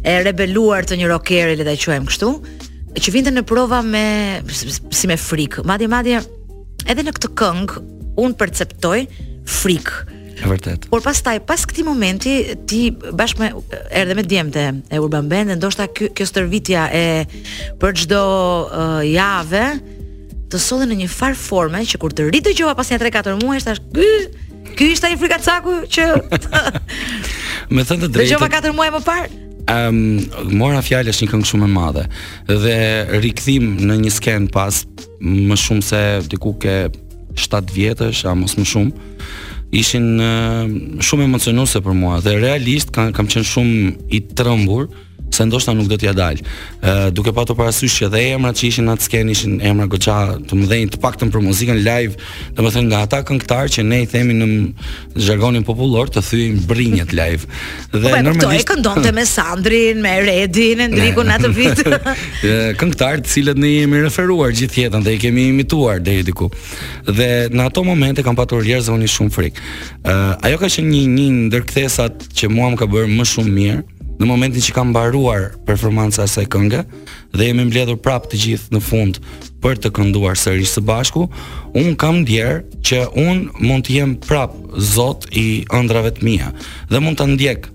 e 0.00 0.14
rebeluar 0.24 0.86
të 0.88 0.96
një 1.00 1.08
rokeri, 1.10 1.56
le 1.60 1.64
ta 1.66 1.74
quajmë 1.76 2.08
kështu, 2.08 2.28
që 3.04 3.12
vinte 3.12 3.32
në 3.34 3.42
prova 3.48 3.80
me 3.84 4.04
si 4.48 5.08
me 5.08 5.16
frikë. 5.20 5.64
Madje 5.68 5.88
madje 5.92 6.22
edhe 6.88 7.04
në 7.04 7.12
këtë 7.16 7.32
këngë 7.36 7.82
un 8.20 8.32
perceptoj 8.40 9.02
frikë. 9.48 10.18
E 10.40 10.48
vërtet. 10.48 10.88
Por 10.90 11.02
pastaj, 11.04 11.40
pas 11.46 11.64
këtij 11.68 11.84
momenti, 11.84 12.32
ti 12.68 12.82
bashkë 13.16 13.42
me 13.42 13.50
erdhe 13.92 14.16
me 14.16 14.24
djemtë 14.24 14.66
e 14.90 15.00
Urban 15.02 15.28
Band, 15.30 15.52
ndoshta 15.58 15.88
ky 15.92 16.10
kjo 16.16 16.26
stërvitja 16.30 16.86
e 16.96 17.04
për 17.80 17.96
çdo 18.04 18.20
uh, 18.20 19.00
javë 19.06 19.64
të 20.50 20.58
solli 20.60 20.88
në 20.90 21.00
një 21.04 21.10
far 21.12 21.36
forme 21.38 21.82
që 21.86 22.00
kur 22.02 22.12
të 22.16 22.28
rritë 22.30 22.54
gjova 22.58 22.74
pas 22.78 22.88
një 22.90 22.98
3-4 23.04 23.36
muaj, 23.42 23.60
thash, 23.68 23.82
"Ky, 23.94 24.70
ky 24.78 24.88
ishte 24.94 25.10
ai 25.12 25.18
frikacaku 25.20 25.76
që 25.92 26.08
me 27.74 27.84
thënë 27.84 28.08
të 28.08 28.08
drejtë." 28.08 28.24
Dhe 28.24 28.32
gjova 28.32 28.50
4 28.60 28.74
muaj 28.80 28.92
më 28.96 29.04
parë 29.10 29.30
Um, 29.70 30.16
mora 30.58 30.80
fjallë 30.82 31.12
një 31.14 31.28
këngë 31.30 31.46
shumë 31.46 31.66
e 31.68 31.70
madhe 31.70 32.02
Dhe 32.48 33.20
rikthim 33.22 33.68
në 33.86 33.98
një 34.00 34.10
skenë 34.10 34.48
pas 34.50 34.80
Më 35.22 35.58
shumë 35.60 35.84
se 35.86 36.00
diku 36.32 36.56
ke 36.58 36.88
7 37.38 37.70
vjetës 37.76 38.24
A 38.26 38.32
mos 38.34 38.56
më 38.58 38.64
shumë 38.66 39.14
ishin 39.74 40.06
uh, 40.20 40.68
shumë 41.06 41.26
emocionuese 41.30 41.80
për 41.84 41.94
mua 41.96 42.18
dhe 42.24 42.34
realisht 42.42 42.90
kam 42.94 43.12
kam 43.14 43.30
qenë 43.30 43.46
shumë 43.46 43.92
i 44.18 44.22
trembur 44.38 44.88
se 45.40 45.46
ndoshta 45.46 45.72
nuk 45.74 45.88
do 45.88 45.96
t'ja 45.96 46.12
dal. 46.16 46.40
Ë 46.84 46.92
duke 47.16 47.32
pasur 47.34 47.56
parasysh 47.56 47.94
që 48.02 48.08
dhe 48.12 48.20
emrat 48.36 48.58
që 48.60 48.66
ishin 48.70 48.90
atë 48.92 49.06
skenë 49.08 49.32
ishin 49.34 49.54
emra 49.70 49.86
goxha 49.90 50.16
të 50.48 50.58
mëdhenj 50.60 50.90
të 50.94 51.00
paktën 51.02 51.30
për 51.32 51.44
muzikën 51.46 51.80
live, 51.86 52.16
domethënë 52.58 52.90
nga 52.90 53.00
ata 53.06 53.20
këngëtar 53.28 53.70
që 53.76 53.84
ne 53.88 54.00
i 54.04 54.08
themi 54.12 54.36
në 54.36 54.48
zhargonin 55.24 55.64
popullor 55.66 56.10
të 56.12 56.22
thyejn 56.28 56.60
brinjet 56.68 57.14
live. 57.16 57.46
Dhe 57.94 58.02
po, 58.04 58.12
po 58.12 58.22
normalisht 58.26 58.68
to, 58.68 58.74
këndonte 58.74 59.12
me 59.16 59.24
Sandrin, 59.30 60.02
me 60.04 60.14
Redin, 60.26 60.84
Endrikun 60.88 61.32
atë 61.36 61.52
vit. 61.58 61.84
këngëtar 62.80 63.24
të 63.26 63.32
cilët 63.32 63.60
ne 63.62 63.72
jemi 63.78 64.02
referuar 64.04 64.52
gjithë 64.60 64.84
jetën 64.86 65.06
dhe 65.06 65.16
i 65.18 65.22
kemi 65.24 65.48
imituar 65.54 66.00
deri 66.04 66.26
diku. 66.28 66.50
Dhe 67.08 67.30
në 67.50 67.70
ato 67.70 67.84
momente 67.86 68.24
kam 68.26 68.36
patur 68.38 68.64
njerëz 68.66 68.92
që 69.00 69.12
shumë 69.16 69.32
frik. 69.34 69.60
Ë 70.04 70.18
ajo 70.48 70.58
ka 70.60 70.68
qenë 70.76 70.94
një 70.94 71.06
një 71.14 71.30
ndërkthesat 71.48 72.28
që 72.36 72.50
mua 72.52 72.68
më 72.74 72.82
ka 72.82 72.90
bërë 72.92 73.08
më 73.16 73.28
shumë 73.32 73.54
mirë 73.56 73.88
Në 74.20 74.28
momentin 74.28 74.60
që 74.60 74.74
ka 74.76 74.82
mbaruar 74.84 75.44
performanca 75.64 76.20
e 76.20 76.26
asaj 76.28 76.42
kënge 76.52 76.82
dhe 77.32 77.46
jemi 77.46 77.64
mbledhur 77.70 77.96
prapë 78.04 78.28
të 78.34 78.40
gjithë 78.42 78.74
në 78.76 78.80
fund 78.84 79.20
për 79.64 79.80
të 79.80 79.92
kënduar 79.96 80.36
sërish 80.36 80.74
së 80.76 80.82
bashku, 80.84 81.22
un 81.80 81.96
kam 82.00 82.20
ndjerë 82.26 82.58
që 82.84 83.00
un 83.24 83.46
mund 83.64 83.88
të 83.88 83.96
jem 83.96 84.12
prapë 84.26 84.84
zot 84.92 85.24
i 85.40 85.46
ëndrave 85.76 86.12
të 86.18 86.28
mia 86.28 86.52
dhe 86.92 87.00
mund 87.00 87.16
ta 87.20 87.24
ndjek 87.32 87.70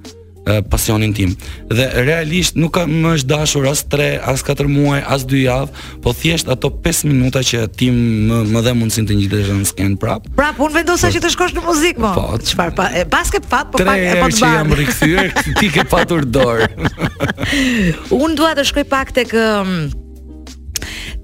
pasionin 0.70 1.14
tim. 1.14 1.34
Dhe 1.70 1.88
realisht 2.06 2.54
nuk 2.56 2.75
kam 2.78 2.92
më 2.92 3.14
është 3.20 3.30
dashur 3.32 3.66
as 3.70 3.82
3, 3.90 4.20
as 4.22 4.44
4 4.46 4.70
muaj, 4.70 5.02
as 5.08 5.25
2 5.30 5.42
javë, 5.46 5.84
po 6.06 6.14
thjesht 6.14 6.50
ato 6.52 6.70
5 6.70 7.08
minuta 7.10 7.42
që 7.42 7.66
ti 7.78 7.90
më, 7.94 8.44
më 8.54 8.62
dhe 8.68 8.75
mundësin 8.78 9.08
të 9.10 9.18
ngjitesh 9.20 9.50
në 9.56 9.68
sken 9.72 9.96
prap. 10.02 10.30
Prap, 10.38 10.60
unë 10.62 10.78
vendosa 10.82 11.10
po. 11.10 11.14
që 11.18 11.24
të 11.25 11.34
shkosh 11.36 11.58
në 11.58 11.66
muzikë 11.66 12.04
mo. 12.06 12.14
Po, 12.14 12.40
çfarë 12.46 12.75
pa, 12.78 12.90
e 12.94 13.04
po 13.04 13.18
pak 13.18 13.38
e 13.42 13.44
pa 13.50 13.62
po 13.66 13.82
të 13.82 13.90
bën. 13.90 14.32
Tre 14.38 14.54
jam 14.54 14.74
rikthyer, 14.80 15.34
ti 15.60 15.72
ke 15.74 15.88
patur 15.90 16.25
dorë. 16.30 16.72
unë 18.24 18.34
dua 18.38 18.54
të 18.60 18.68
shkoj 18.70 18.86
pak 18.92 19.16
tek 19.18 19.34
um, 19.34 19.72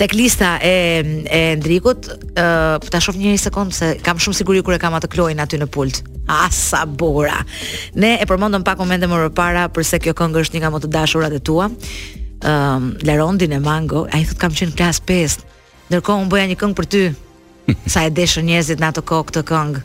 tek 0.01 0.11
lista 0.17 0.57
e 0.61 0.73
e 1.29 1.55
Ndrikut, 1.55 2.07
ë 2.33 2.45
uh, 2.81 2.89
ta 2.89 2.97
shoh 3.01 3.17
një 3.17 3.35
sekond 3.37 3.73
se 3.75 3.91
kam 4.01 4.17
shumë 4.19 4.37
siguri 4.39 4.63
kur 4.65 4.73
e 4.73 4.79
kam 4.81 4.95
atë 4.97 5.11
Kloin 5.13 5.39
aty 5.43 5.59
në 5.61 5.67
pult. 5.69 6.01
Asa 6.25 6.81
ah, 6.81 6.87
bora. 6.89 7.37
Ne 7.93 8.15
e 8.17 8.25
përmendëm 8.25 8.65
pak 8.65 8.81
momente 8.81 9.05
më 9.11 9.29
parë 9.37 9.67
për 9.75 9.85
se 9.85 10.01
kjo 10.01 10.15
këngë 10.17 10.41
është 10.45 10.57
një 10.57 10.63
nga 10.63 10.73
më 10.73 10.81
të 10.85 10.91
dashurat 10.97 11.37
e 11.37 11.39
tua. 11.45 11.67
ë 11.69 12.49
ehm, 12.49 12.87
uh, 12.97 13.05
Lerondin 13.05 13.53
e 13.53 13.59
Mango, 13.61 14.07
ai 14.09 14.23
thotë 14.25 14.41
kam 14.41 14.55
qenë 14.57 14.73
klas 14.75 14.97
5. 15.05 15.43
Ndërkohë 15.91 16.25
un 16.25 16.29
boja 16.33 16.47
një 16.49 16.57
këngë 16.57 16.77
për 16.81 16.87
ty. 16.89 17.03
Sa 17.93 18.01
e 18.01 18.09
deshën 18.09 18.45
njerëzit 18.49 18.81
në 18.81 18.89
atë 18.89 19.05
kohë 19.05 19.27
këtë 19.29 19.45
këngë. 19.53 19.83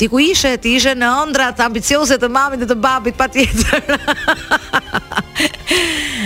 Ti 0.00 0.08
ku 0.10 0.18
ishe, 0.18 0.56
ti 0.58 0.74
ishe 0.74 0.96
në 0.98 1.06
ëndra 1.22 1.52
të 1.54 1.68
ambicioze 1.70 2.18
të 2.18 2.28
mamit 2.34 2.64
dhe 2.64 2.66
të 2.66 2.74
babit, 2.82 3.14
pa 3.14 3.28
tjetër. 3.28 3.82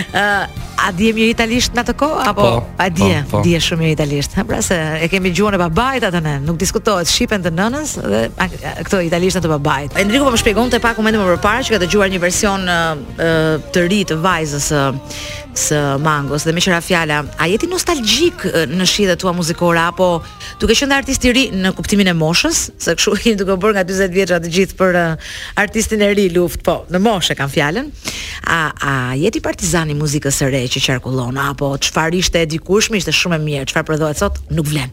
uh, 0.09 0.45
A 0.75 0.91
di 0.95 1.07
mirë 1.15 1.31
italisht 1.31 1.75
në 1.75 1.83
atë 1.85 1.93
kohë 1.97 2.23
apo 2.29 2.41
po, 2.41 2.57
a 2.81 2.87
di? 2.91 3.05
Po, 3.25 3.37
po. 3.39 3.43
Di 3.45 3.53
shumë 3.63 3.81
mirë 3.85 3.93
italisht. 3.95 4.35
Pra 4.47 4.59
se 4.65 4.75
e 5.05 5.07
kemi 5.11 5.31
gjuhën 5.35 5.55
e 5.55 5.59
babait 5.61 6.03
atë 6.03 6.21
ne, 6.25 6.33
nuk 6.43 6.57
diskutohet 6.61 7.09
shipen 7.11 7.43
të 7.45 7.51
nënës 7.55 7.93
dhe 8.03 8.21
a, 8.35 8.49
këto 8.85 8.99
italishtën 9.07 9.43
të 9.45 9.51
babait. 9.55 9.95
Enrico 10.01 10.27
po 10.27 10.33
më 10.35 10.41
shpjegon 10.43 10.73
te 10.73 10.81
pak 10.83 10.99
momentin 10.99 11.23
më 11.23 11.31
përpara 11.37 11.63
që 11.65 11.77
ka 11.77 11.81
dëgjuar 11.85 12.11
një 12.13 12.21
version 12.25 12.67
uh, 12.67 12.83
uh, 13.15 13.55
të 13.73 13.85
ri 13.87 14.01
të 14.11 14.19
vajzës 14.25 14.69
së 14.73 14.83
uh, 14.91 15.01
së 15.55 15.77
Mangos 16.03 16.43
dhe 16.43 16.51
me 16.51 16.59
qira 16.59 16.81
fjala, 16.83 17.21
a 17.39 17.45
jeti 17.47 17.69
nostalgjik 17.71 18.41
në 18.75 18.85
shitet 18.91 19.21
tua 19.23 19.31
muzikore 19.31 19.79
apo 19.79 20.09
duke 20.59 20.75
qenë 20.75 20.97
artist 20.97 21.23
i 21.23 21.31
ri 21.31 21.45
në 21.55 21.71
kuptimin 21.77 22.09
e 22.11 22.11
moshës, 22.13 22.65
se 22.75 22.95
kshu 22.99 23.13
i 23.31 23.37
duke 23.39 23.55
bërë 23.63 23.77
nga 23.77 23.85
40 23.87 24.11
vjeçra 24.17 24.41
të 24.43 24.51
gjithë 24.51 24.75
për 24.81 24.99
uh, 24.99 25.31
artistin 25.63 26.03
e 26.03 26.11
ri 26.17 26.25
luft, 26.35 26.59
po, 26.67 26.81
në 26.91 26.99
moshë 27.07 27.39
kanë 27.39 27.53
fjalën 27.55 27.87
a 28.41 28.71
a 28.81 28.93
jeti 29.17 29.39
partizani 29.41 29.95
muzikës 29.97 30.37
së 30.41 30.49
re 30.53 30.61
që 30.69 30.81
qarkullon 30.85 31.37
apo 31.41 31.71
çfarë 31.79 32.19
ishte 32.21 32.41
e 32.43 32.47
ishte 32.97 33.11
shumë 33.13 33.35
e 33.37 33.41
mirë 33.47 33.65
çfarë 33.71 33.87
prodhohet 33.87 34.17
sot 34.19 34.39
nuk 34.51 34.67
vlen 34.69 34.91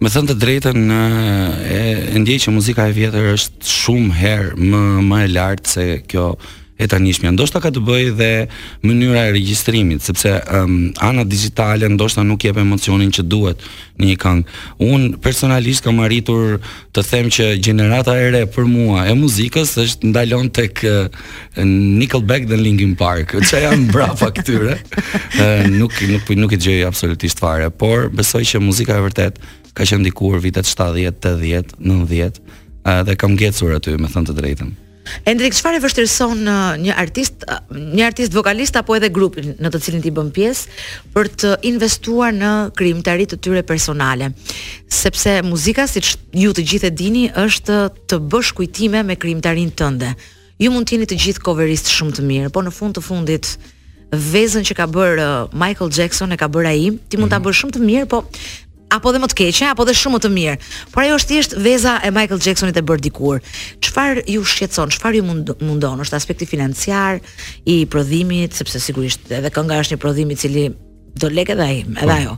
Me 0.00 0.10
thënë 0.12 0.26
të 0.28 0.34
drejtën, 0.36 0.80
e, 0.92 1.80
e 2.14 2.18
ndjej 2.20 2.36
që 2.44 2.52
muzika 2.52 2.88
e 2.88 2.92
vjetër 2.92 3.28
është 3.32 3.68
shumë 3.74 4.14
herë 4.20 4.50
më, 4.60 4.80
më 5.08 5.20
e 5.24 5.28
lartë 5.32 5.72
se 5.72 5.84
kjo 6.10 6.26
e 6.78 6.86
tanishmja. 6.88 7.30
Ndoshta 7.32 7.60
ka 7.64 7.70
të 7.72 7.82
bëjë 7.84 8.12
dhe 8.18 8.28
mënyra 8.84 9.22
e 9.30 9.32
regjistrimit, 9.36 10.04
sepse 10.04 10.32
um, 10.58 10.74
ana 11.02 11.24
digjitale 11.28 11.88
ndoshta 11.94 12.24
nuk 12.28 12.44
jep 12.44 12.58
emocionin 12.60 13.12
që 13.16 13.24
duhet 13.24 13.64
në 13.98 14.10
një 14.10 14.16
këngë. 14.20 14.56
Un 14.84 15.06
personalisht 15.24 15.86
kam 15.86 16.02
arritur 16.04 16.58
të 16.96 17.06
them 17.10 17.30
që 17.32 17.48
gjenerata 17.64 18.18
e 18.20 18.28
re 18.34 18.42
për 18.52 18.68
mua 18.68 19.06
e 19.08 19.16
muzikës 19.16 19.74
është 19.86 20.12
ndalon 20.12 20.50
tek 20.60 20.84
uh, 20.84 21.08
Nickelback 21.96 22.46
dhe 22.50 22.60
Linkin 22.60 22.94
Park, 23.00 23.38
që 23.48 23.64
janë 23.66 23.88
brapa 23.94 24.28
këtyre. 24.36 24.76
Uh, 25.40 25.64
nuk 25.72 25.96
nuk 26.12 26.28
nuk 26.44 26.56
e 26.56 26.60
gjej 26.60 26.82
absolutisht 26.88 27.40
fare, 27.40 27.70
por 27.72 28.10
besoj 28.12 28.44
që 28.52 28.60
muzika 28.60 29.00
e 29.00 29.06
vërtet 29.08 29.40
ka 29.76 29.84
qenë 29.84 30.10
dikur 30.10 30.38
vitet 30.44 30.68
70, 30.68 31.36
80, 31.40 31.78
90 31.80 32.40
dhe 33.04 33.14
kam 33.18 33.34
gjetur 33.36 33.72
aty, 33.76 33.96
me 33.98 34.06
thënë 34.12 34.30
të 34.30 34.36
drejtën. 34.38 34.70
Endrik, 35.26 35.54
çfarë 35.56 35.80
vështirëson 35.82 36.40
uh, 36.48 36.58
një 36.82 36.94
artist, 36.98 37.44
uh, 37.50 37.60
një 37.72 38.04
artist 38.06 38.34
vokalist 38.34 38.76
apo 38.80 38.96
edhe 38.98 39.10
grupin 39.14 39.52
në 39.62 39.72
të 39.74 39.80
cilin 39.84 40.02
ti 40.04 40.12
bën 40.14 40.30
pjesë 40.34 40.76
për 41.14 41.30
të 41.42 41.52
investuar 41.70 42.34
në 42.36 42.52
krijimtari 42.78 43.28
të 43.30 43.38
tyre 43.44 43.62
personale? 43.66 44.32
Sepse 44.88 45.38
muzika, 45.46 45.86
siç 45.90 46.16
ju 46.36 46.54
të 46.54 46.66
gjithë 46.70 46.90
e 46.90 46.94
dini, 47.00 47.26
është 47.42 47.80
të 48.10 48.20
bësh 48.32 48.52
kujtime 48.58 49.04
me 49.06 49.16
krijimtarin 49.18 49.72
tënde. 49.78 50.12
Ju 50.62 50.72
mund 50.72 50.88
të 50.88 50.96
jeni 50.96 51.08
të 51.10 51.18
gjithë 51.24 51.44
coverist 51.46 51.90
shumë 51.92 52.16
të 52.18 52.24
mirë, 52.30 52.52
por 52.54 52.64
në 52.66 52.72
fund 52.74 52.96
të 52.98 53.04
fundit 53.06 53.54
vezën 54.06 54.62
që 54.64 54.76
ka 54.78 54.86
bërë 54.88 55.22
uh, 55.22 55.50
Michael 55.52 55.90
Jackson 55.92 56.30
e 56.30 56.38
ka 56.38 56.46
bërë 56.50 56.68
ai, 56.70 56.84
ti 57.10 57.18
mund 57.18 57.32
ta 57.32 57.40
mhm. 57.40 57.46
bësh 57.48 57.62
shumë 57.62 57.76
të 57.78 57.86
mirë, 57.86 58.08
po 58.12 58.22
apo 58.94 59.10
dhe 59.12 59.20
më 59.22 59.28
të 59.30 59.36
keqe, 59.42 59.66
apo 59.72 59.84
dhe 59.86 59.94
shumë 59.96 60.16
më 60.18 60.22
të 60.24 60.30
mirë. 60.36 60.56
Por 60.94 61.02
ajo 61.02 61.16
është 61.18 61.30
thjesht 61.32 61.54
veza 61.64 61.96
e 62.06 62.10
Michael 62.14 62.42
Jacksonit 62.42 62.76
e 62.78 62.84
bër 62.86 63.00
dikur. 63.02 63.40
Çfarë 63.82 64.22
ju 64.30 64.44
shqetëson? 64.46 64.92
Çfarë 64.94 65.20
ju 65.20 65.24
mundon? 65.26 66.04
Është 66.04 66.18
aspekti 66.18 66.46
financiar 66.48 67.18
i 67.66 67.82
prodhimit, 67.90 68.54
sepse 68.56 68.80
sigurisht 68.82 69.30
edhe 69.32 69.50
kënga 69.54 69.80
është 69.82 69.96
një 69.96 70.02
prodhim 70.02 70.30
i 70.30 70.36
cili 70.38 70.68
do 71.16 71.30
lekë 71.32 71.56
edhe 71.56 71.64
ai, 71.66 71.78
edhe 71.82 72.12
po. 72.12 72.18
ajo. 72.18 72.36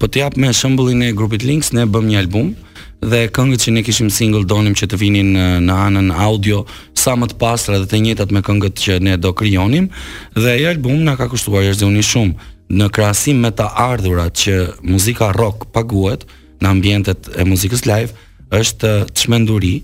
Po 0.00 0.06
të 0.08 0.24
jap 0.24 0.36
me 0.40 0.52
shembullin 0.56 1.02
e 1.04 1.12
grupit 1.14 1.42
Links, 1.46 1.72
ne 1.76 1.86
bëm 1.86 2.08
një 2.10 2.18
album 2.24 2.52
dhe 2.98 3.28
këngët 3.30 3.60
që 3.62 3.70
ne 3.76 3.82
kishim 3.86 4.08
single 4.10 4.42
donim 4.48 4.74
që 4.74 4.88
të 4.90 4.98
vinin 4.98 5.28
në 5.62 5.74
anën 5.86 6.08
audio 6.18 6.64
sa 6.98 7.12
më 7.14 7.28
të 7.30 7.36
pastra 7.38 7.78
dhe 7.78 7.86
të 7.86 8.00
njëjtat 8.02 8.32
me 8.34 8.42
këngët 8.42 8.74
që 8.82 8.96
ne 9.06 9.14
do 9.16 9.30
krijonim 9.38 9.86
dhe 10.34 10.48
ai 10.56 10.64
album 10.66 11.04
na 11.06 11.14
ka 11.20 11.28
kushtuar 11.30 11.62
jashtëzakonisht 11.68 12.10
shumë 12.10 12.34
në 12.74 12.88
krahasim 12.92 13.40
me 13.40 13.50
të 13.56 13.66
ardhurat 13.82 14.34
që 14.36 14.54
muzika 14.92 15.30
rock 15.32 15.68
paguhet 15.72 16.24
në 16.62 16.68
ambientet 16.70 17.30
e 17.40 17.46
muzikës 17.48 17.86
live 17.88 18.12
është 18.58 18.90
çmenduri 19.16 19.78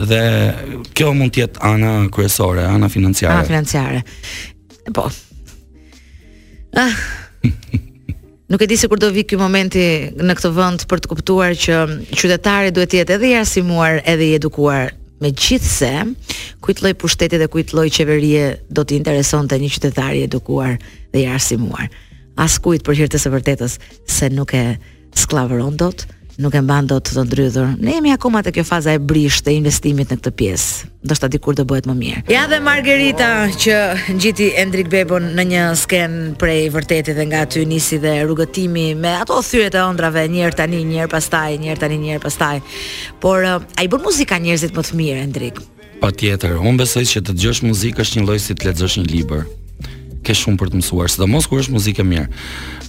dhe 0.00 0.22
kjo 0.96 1.10
mund 1.14 1.34
të 1.34 1.42
jetë 1.42 1.62
ana 1.66 1.92
kryesore, 2.12 2.64
ana 2.64 2.88
financiare. 2.88 3.36
Ana 3.36 3.44
financiare. 3.48 4.00
Po. 4.96 5.06
Ah. 6.80 6.94
Nuk 8.50 8.62
e 8.64 8.66
di 8.66 8.74
se 8.80 8.88
kur 8.90 8.98
do 8.98 9.10
vi 9.14 9.22
ky 9.30 9.36
momenti 9.38 9.82
në 10.18 10.34
këtë 10.38 10.50
vend 10.56 10.84
për 10.90 11.02
të 11.04 11.10
kuptuar 11.12 11.52
që 11.54 11.76
qytetari 12.18 12.72
duhet 12.74 12.90
të 12.90 12.98
jetë 13.02 13.18
edhe 13.18 13.28
i 13.30 13.36
arsimuar, 13.42 14.00
edhe 14.10 14.32
i 14.32 14.34
edukuar. 14.40 14.94
Megjithse, 15.20 15.88
kujt 16.64 16.78
lloj 16.80 16.94
pushteti 16.96 17.36
dhe 17.38 17.46
kujt 17.52 17.74
lloj 17.76 17.90
qeverie 17.92 18.54
do 18.72 18.86
të 18.88 18.96
interesonte 18.96 19.58
një 19.60 19.68
qytetar 19.74 20.14
i 20.16 20.24
edukuar 20.24 20.78
dhe 21.12 21.26
i 21.26 21.28
arsimuar? 21.28 21.90
askujt 22.38 22.84
për 22.86 22.98
hirtës 23.04 23.26
e 23.26 23.32
vërtetës 23.34 23.76
se 24.10 24.30
nuk 24.30 24.54
e 24.54 24.64
sklavëron 25.18 25.76
dot, 25.80 26.04
nuk 26.40 26.54
e 26.56 26.60
mban 26.64 26.86
dot 26.88 27.04
të 27.10 27.24
ndrydhur. 27.26 27.72
Ne 27.84 27.96
jemi 27.98 28.12
akoma 28.14 28.40
te 28.42 28.52
kjo 28.54 28.62
faza 28.64 28.94
e 28.96 29.00
brisht 29.02 29.48
e 29.50 29.56
investimit 29.58 30.08
në 30.08 30.16
këtë 30.20 30.32
pjesë. 30.38 30.88
Do 31.04 31.14
shta 31.16 31.28
dikur 31.32 31.56
do 31.58 31.66
bëhet 31.68 31.88
më 31.90 31.96
mirë. 31.98 32.22
Ja 32.32 32.46
dhe 32.48 32.60
Margarita 32.64 33.28
që 33.62 33.76
ngjiti 34.16 34.50
Endrik 34.62 34.88
Bebon 34.92 35.28
në 35.36 35.44
një 35.52 35.64
sken 35.82 36.16
prej 36.40 36.70
vërtetit 36.72 37.18
dhe 37.18 37.26
nga 37.28 37.42
aty 37.48 37.66
nisi 37.68 37.98
dhe 38.00 38.14
rrugëtimi 38.24 38.94
me 38.96 39.12
ato 39.20 39.40
thyrjet 39.44 39.76
e 39.76 39.84
ëndrave, 39.84 40.24
një 40.30 40.46
herë 40.46 40.60
tani, 40.62 40.80
një 40.86 41.02
herë 41.02 41.12
pastaj, 41.12 41.52
një 41.58 41.72
herë 41.74 41.84
tani, 41.84 42.00
një 42.04 42.14
herë 42.14 42.24
pastaj. 42.24 42.54
Por 43.20 43.44
ai 43.44 43.88
bën 43.90 44.06
muzikë 44.08 44.40
njerëzit 44.46 44.76
më 44.76 44.86
të 44.88 45.00
mirë 45.02 45.22
Endrik. 45.26 45.60
Patjetër, 46.00 46.56
unë 46.56 46.80
besoj 46.86 47.04
se 47.04 47.20
të 47.20 47.34
dëgjosh 47.36 47.66
muzikë 47.68 48.00
është 48.00 48.16
një 48.16 48.24
lloj 48.28 48.38
si 48.40 48.56
të 48.56 48.70
lexosh 48.70 49.02
një 49.02 49.08
libër 49.12 49.44
ke 50.24 50.34
shumë 50.36 50.60
për 50.60 50.70
të 50.74 50.80
mësuar, 50.80 51.10
sidomos 51.12 51.46
kur 51.48 51.62
është 51.62 51.74
muzikë 51.76 52.02
e 52.02 52.06
mirë. 52.08 52.26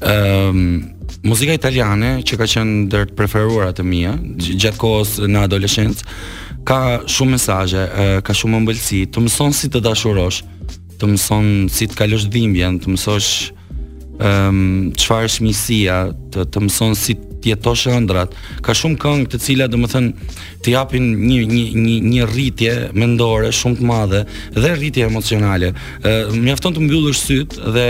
Ëm 0.02 0.12
ehm, 0.16 0.58
um, 0.58 0.82
muzika 1.28 1.54
italiane 1.56 2.14
që 2.26 2.38
ka 2.40 2.48
qenë 2.50 2.72
ndër 2.88 3.04
të 3.12 3.16
preferuara 3.20 3.74
të 3.78 3.84
mia 3.86 4.16
gjatë 4.42 4.80
kohës 4.82 5.12
në 5.32 5.44
adoleshencë 5.46 6.06
ka 6.68 6.80
shumë 7.12 7.36
mesazhe, 7.36 7.84
ka 8.26 8.34
shumë 8.38 8.58
ëmbëlsi, 8.62 9.04
të 9.14 9.22
mëson 9.28 9.54
si 9.58 9.70
të 9.74 9.82
dashurosh, 9.86 10.40
të 11.02 11.12
mëson 11.14 11.50
si 11.74 11.88
të 11.92 12.00
kalosh 12.02 12.26
dhimbjen, 12.34 12.80
të 12.84 12.94
mësosh 12.96 13.32
ëm 13.42 14.26
ehm, 14.26 14.62
um, 14.62 14.88
çfarë 15.02 15.30
është 15.32 15.84
të, 16.34 16.48
të 16.56 16.66
mëson 16.68 16.98
si 17.00 17.18
të 17.20 17.31
të 17.41 17.51
jetosh 17.55 17.88
ëndrat. 17.91 18.36
Ka 18.65 18.75
shumë 18.77 19.00
këngë 19.01 19.29
të 19.33 19.41
cilat 19.43 19.74
domethën 19.74 20.12
të 20.65 20.75
japin 20.75 21.12
një 21.25 21.39
një 21.51 21.63
një 21.86 21.98
një 22.13 22.29
rritje 22.31 22.77
mendore 22.98 23.51
shumë 23.55 23.81
të 23.81 23.89
madhe 23.89 24.24
dhe 24.57 24.74
rritje 24.77 25.07
emocionale. 25.10 25.74
Ë 26.05 26.31
mjafton 26.38 26.77
të 26.77 26.86
mbyllësh 26.88 27.21
syt 27.25 27.57
dhe 27.75 27.88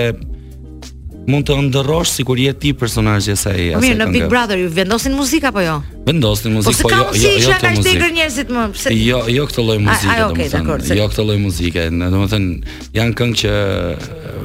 mund 1.29 1.45
të 1.45 1.55
ndërrosh 1.67 2.09
sikur 2.17 2.39
je 2.41 2.51
ti 2.57 2.71
personazhi 2.73 3.29
i 3.29 3.37
asaj. 3.37 3.59
Po 3.75 3.81
mirë, 3.83 3.97
në 3.99 4.07
Big 4.15 4.23
Brother 4.31 4.57
ju 4.59 4.71
vendosin 4.73 5.13
muzikë 5.13 5.51
apo 5.51 5.61
jo? 5.61 5.75
Vendosin 6.07 6.55
muzikë, 6.57 6.81
po, 6.81 6.89
po 6.89 6.95
jo, 6.95 7.13
jo, 7.13 7.33
jo 7.45 7.59
të 7.61 7.73
muzikë. 7.77 8.01
Po 8.01 8.09
njerëzit 8.17 8.53
më. 8.55 8.63
Jo, 8.97 9.19
jo 9.29 9.45
këtë 9.51 9.65
lloj 9.67 9.77
muzike, 9.85 10.15
domethënë. 10.31 10.97
Jo 10.97 11.05
këtë 11.11 11.25
lloj 11.27 11.37
muzike, 11.43 11.85
domethënë 12.01 12.77
janë 12.97 13.19
këngë 13.21 13.39
që 13.43 13.53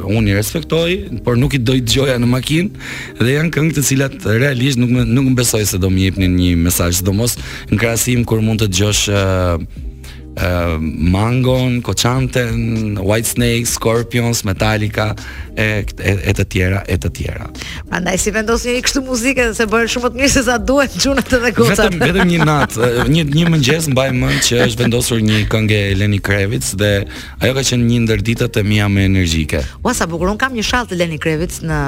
unë 0.06 0.30
i 0.30 0.36
respektoj, 0.36 0.88
por 1.26 1.38
nuk 1.38 1.54
i 1.56 1.60
doj 1.62 1.80
të 1.84 1.96
gjoja 1.96 2.16
në 2.22 2.28
makinë 2.30 2.86
dhe 3.20 3.34
janë 3.34 3.52
këngë 3.56 3.75
të 3.78 3.84
cilat 3.90 4.18
realisht 4.38 4.80
nuk 4.80 4.92
më, 4.96 5.04
nuk 5.10 5.28
më 5.32 5.36
besoj 5.42 5.62
se 5.75 5.82
do 5.82 5.90
më 5.92 6.06
jepnin 6.06 6.38
një 6.38 6.54
mesaj, 6.66 6.94
se 7.00 7.06
do 7.08 7.14
mos 7.16 7.36
në 7.72 7.80
krasim 7.82 8.25
kur 8.28 8.42
mund 8.44 8.62
të 8.62 8.70
dëgjosh 8.72 9.04
uh, 9.12 9.94
Ehm, 10.38 10.93
mangon, 11.11 11.81
Koçanten, 11.81 12.97
White 13.02 13.26
Snake, 13.28 13.66
Scorpions, 13.66 14.45
Metallica 14.45 15.14
e 15.57 15.85
e, 15.99 16.33
të 16.37 16.45
tjera, 16.52 16.83
e 16.93 16.99
të 17.00 17.11
tjera. 17.16 17.47
Prandaj 17.88 18.19
si 18.21 18.31
vendosni 18.35 18.75
një 18.76 18.83
kështu 18.85 19.02
muzikë 19.07 19.47
se 19.57 19.64
bëhet 19.73 19.88
shumë 19.95 20.05
më 20.05 20.11
të 20.12 20.21
mirë 20.21 20.35
se 20.35 20.43
sa 20.45 20.59
duhet 20.61 20.99
xhunat 21.00 21.33
edhe 21.38 21.55
gocat. 21.57 21.88
Vetëm 21.88 22.05
vetëm 22.05 22.35
një 22.35 22.49
nat, 22.50 22.76
një 23.16 23.25
një 23.31 23.47
mëngjes 23.55 23.88
mbaj 23.95 24.11
mend 24.19 24.45
që 24.45 24.61
është 24.66 24.85
vendosur 24.85 25.25
një 25.25 25.40
këngë 25.55 25.78
e 25.87 25.97
Lenny 26.02 26.21
Kravitz 26.21 26.75
dhe 26.76 26.93
ajo 27.40 27.57
ka 27.57 27.64
qenë 27.73 27.88
një 27.95 28.02
ndër 28.05 28.26
ditët 28.28 28.61
e 28.61 28.66
mia 28.75 28.93
më 28.93 29.09
energjike. 29.12 29.64
Ua 29.88 29.97
sa 29.97 30.05
bukur, 30.11 30.28
un 30.28 30.37
kam 30.40 30.52
një 30.59 30.69
shall 30.69 30.85
të 30.93 31.00
Lenny 31.00 31.16
Kravitz 31.23 31.64
në 31.64 31.81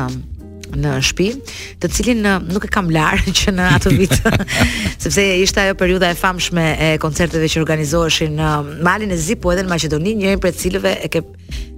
në 0.76 0.92
shtëpi, 1.04 1.28
të 1.82 1.90
cilin 1.94 2.24
nuk 2.50 2.66
e 2.66 2.70
kam 2.72 2.90
larë 2.92 3.32
që 3.38 3.54
në 3.56 3.68
ato 3.76 3.92
vit, 3.94 4.14
sepse 5.02 5.24
ishte 5.44 5.62
ajo 5.64 5.76
periudha 5.80 6.12
e 6.14 6.18
famshme 6.18 6.66
e 6.86 6.90
koncerteve 7.02 7.48
që 7.50 7.62
organizoheshin 7.62 8.36
në 8.38 8.52
Malin 8.84 9.14
e 9.16 9.20
Zipu 9.20 9.54
edhe 9.54 9.64
në 9.66 9.72
Maqedoninë, 9.72 10.18
njërin 10.26 10.44
prej 10.44 10.54
cilëve 10.64 10.94
e 11.06 11.10
ke 11.14 11.24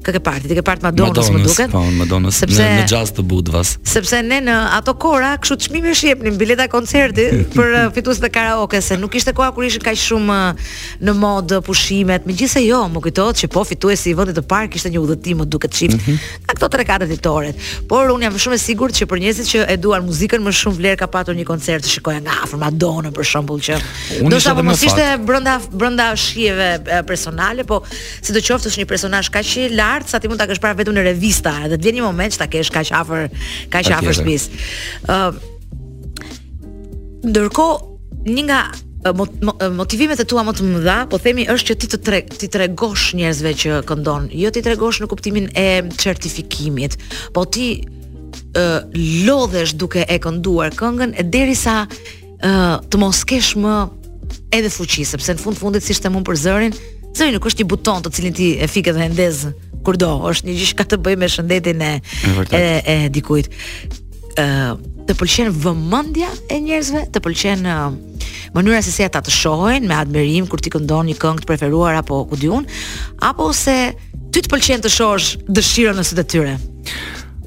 Kë 0.03 0.13
ke 0.17 0.21
parti, 0.25 0.49
ti 0.49 0.57
ke 0.57 0.63
parti 0.65 0.87
Madonës, 0.87 1.29
më 1.35 1.41
duket. 1.45 1.73
Po, 1.75 1.81
Madonës. 1.99 2.37
Sepse 2.41 2.65
në 2.65 2.85
jazz 2.89 3.11
të 3.13 3.25
Budvas. 3.29 3.75
Sepse 3.87 4.23
ne 4.25 4.39
në 4.47 4.55
ato 4.79 4.95
kora, 5.01 5.35
kështu 5.43 5.57
çmimi 5.67 5.93
shi 5.99 6.09
jepnin 6.15 6.39
bileta 6.41 6.65
koncerti 6.73 7.27
për 7.55 7.69
uh, 7.69 7.89
fituesit 7.97 8.25
e 8.25 8.31
karaoke, 8.33 8.81
se 8.83 8.97
nuk 9.01 9.15
ishte 9.21 9.35
koha 9.37 9.51
kur 9.57 9.67
ishin 9.69 9.85
kaq 9.85 9.99
shumë 10.01 10.37
uh, 10.37 10.71
në 11.05 11.15
mod 11.21 11.53
uh, 11.53 11.61
pushimet. 11.67 12.25
Megjithëse 12.31 12.63
jo, 12.65 12.79
më 12.95 13.03
kujtohet 13.11 13.43
që 13.43 13.51
po 13.53 13.65
fituesi 13.69 14.15
i 14.15 14.17
vendit 14.19 14.39
të 14.41 14.45
parë 14.49 14.71
kishte 14.73 14.93
një 14.95 15.03
udhëtim 15.05 15.43
më 15.45 15.49
duket 15.57 15.77
çift. 15.77 15.99
Mm 15.99 16.07
-hmm. 16.07 16.33
këto 16.55 16.67
3-4 16.77 17.11
ditoret. 17.13 17.57
Por 17.89 18.11
un 18.15 18.23
jam 18.23 18.33
shumë 18.43 18.57
i 18.57 18.65
sigurt 18.65 18.95
që 18.99 19.05
për 19.11 19.19
njerëzit 19.25 19.47
që 19.53 19.59
e 19.69 19.77
duan 19.77 20.09
muzikën 20.09 20.41
më 20.47 20.53
shumë 20.63 20.77
vlerë 20.81 20.99
ka 21.03 21.07
patur 21.13 21.35
një 21.41 21.45
koncert 21.53 21.85
të 21.85 21.91
shikojë 21.95 22.21
nga 22.25 22.33
afër 22.49 22.59
Madonna 22.65 23.11
për 23.13 23.25
shembull 23.33 23.61
që 23.67 23.75
do 24.33 24.41
sa 24.41 24.55
po 24.55 24.63
mos 24.63 24.83
ishte 24.89 25.05
brenda 25.29 25.61
brenda 25.81 26.07
shijeve 26.17 26.69
personale, 27.11 27.61
po 27.71 27.77
sidoqoftë 28.27 28.67
është 28.69 28.81
një 28.83 28.89
personazh 28.93 29.29
kaq 29.31 29.57
i 29.61 29.65
art 29.91 30.07
sa 30.09 30.19
ti 30.23 30.29
mund 30.31 30.39
ta 30.39 30.47
kesh 30.49 30.63
para 30.63 30.77
vetëm 30.79 30.95
në 30.97 31.05
revista, 31.11 31.53
edhe 31.67 31.79
të 31.79 31.89
vjen 31.89 31.99
një 32.01 32.05
moment 32.07 32.35
që 32.35 32.41
ta 32.45 32.49
kesh 32.53 32.71
kaq 32.75 32.93
afër 33.01 33.27
kaq 33.73 33.91
afër 33.99 34.17
shtëpis. 34.21 34.49
Ëh. 35.09 35.41
Ndërkohë, 37.29 37.83
një 38.35 38.45
nga 38.49 38.61
motivimet 39.81 40.21
e 40.21 40.27
tua 40.29 40.43
më 40.45 40.55
të 40.59 40.67
mëdha, 40.71 40.99
po 41.13 41.19
themi 41.25 41.47
është 41.53 41.69
që 41.71 41.79
ti 41.81 41.89
të 41.95 41.99
treg, 42.05 42.35
ti 42.37 42.49
tregosh 42.53 43.13
njerëzve 43.17 43.53
që 43.63 43.79
këndon, 43.89 44.27
jo 44.43 44.51
ti 44.53 44.63
tregosh 44.65 44.99
në 45.01 45.09
kuptimin 45.09 45.49
e 45.57 45.67
certifikimit, 46.01 46.99
po 47.33 47.47
ti 47.49 47.71
ë 47.81 48.67
lodhesh 49.27 49.73
duke 49.81 50.05
e 50.05 50.19
kënduar 50.23 50.77
këngën 50.77 51.17
e 51.19 51.25
derisa 51.33 51.85
ë 51.87 52.85
të 52.91 53.01
mos 53.01 53.25
kesh 53.29 53.55
më 53.63 53.75
edhe 54.61 54.71
fuqi, 54.73 55.05
sepse 55.09 55.37
në 55.37 55.41
fund 55.45 55.59
fundit 55.61 55.85
si 55.87 55.97
shtemun 55.97 56.25
për 56.27 56.39
zërin, 56.45 56.77
zëri 57.17 57.33
nuk 57.35 57.49
është 57.49 57.65
i 57.65 57.69
buton 57.73 58.05
të 58.05 58.13
cilin 58.17 58.37
ti 58.37 58.53
e 58.63 58.69
fikë 58.71 58.97
dhe 58.99 59.09
ndezë 59.17 59.55
kurdo, 59.85 60.11
është 60.31 60.49
një 60.49 60.55
gjë 60.59 60.69
që 60.71 60.79
ka 60.81 60.87
të 60.91 60.99
bëjë 61.05 61.21
me 61.23 61.29
shëndetin 61.35 61.83
e 61.87 61.91
e, 62.51 62.63
e 62.95 62.97
dikujt. 63.13 63.49
ë 64.41 64.45
të 65.09 65.15
pëlqen 65.19 65.49
vëmendja 65.65 66.29
e 66.55 66.61
njerëzve, 66.63 67.01
të 67.11 67.19
pëlqen 67.25 67.65
mënyra 68.55 68.79
se 68.83 68.93
si 68.95 69.03
ata 69.03 69.21
të 69.27 69.33
shohin 69.35 69.89
me 69.89 69.97
admirim 69.97 70.47
kur 70.51 70.61
ti 70.63 70.71
këndon 70.71 71.09
një 71.11 71.17
këngë 71.19 71.43
të 71.45 71.49
preferuar 71.49 71.97
apo 71.99 72.21
ku 72.31 72.37
diun, 72.39 72.65
apo 73.25 73.49
se 73.55 73.91
ty 74.31 74.43
të 74.45 74.53
pëlqen 74.53 74.85
të 74.85 74.93
shohësh 74.95 75.33
dëshirën 75.51 75.99
në 75.99 76.05
të 76.19 76.27
tyre. 76.33 76.55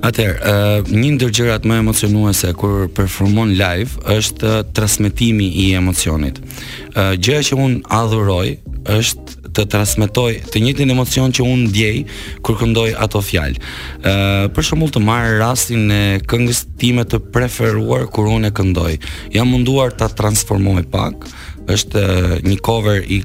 Atëherë, 0.03 0.39
uh, 0.43 0.89
një 0.91 1.09
ndër 1.15 1.31
gjërat 1.37 1.63
më 1.69 1.77
emocionuese 1.85 2.49
kur 2.59 2.89
performon 2.91 3.53
live 3.55 3.93
është 4.11 4.49
uh, 4.49 4.65
transmetimi 4.75 5.47
i 5.63 5.69
emocionit. 5.79 6.41
Uh, 6.41 7.15
gjëja 7.15 7.45
që 7.49 7.61
un 7.63 7.79
adhuroj 7.87 8.49
është 8.91 9.42
të 9.53 9.65
transmetoj 9.75 10.31
të 10.53 10.61
njëjtin 10.63 10.91
emocion 10.93 11.33
që 11.33 11.45
un 11.45 11.63
ndjej 11.69 12.03
kur 12.45 12.57
këndoj 12.59 12.89
ato 13.05 13.21
fjalë. 13.23 13.59
Ë 14.01 14.15
për 14.55 14.67
shembull 14.67 14.93
të 14.95 15.03
marr 15.05 15.37
rastin 15.41 15.85
e 15.93 16.03
këngës 16.29 16.63
time 16.81 17.05
të 17.07 17.21
preferuar 17.33 18.07
kur 18.13 18.29
un 18.33 18.49
e 18.49 18.53
këndoj. 18.57 18.93
Jam 19.35 19.51
munduar 19.53 19.93
ta 19.99 20.09
transformoj 20.09 20.83
pak 20.93 21.27
është 21.73 22.03
një 22.43 22.57
cover 22.65 23.05
i, 23.07 23.21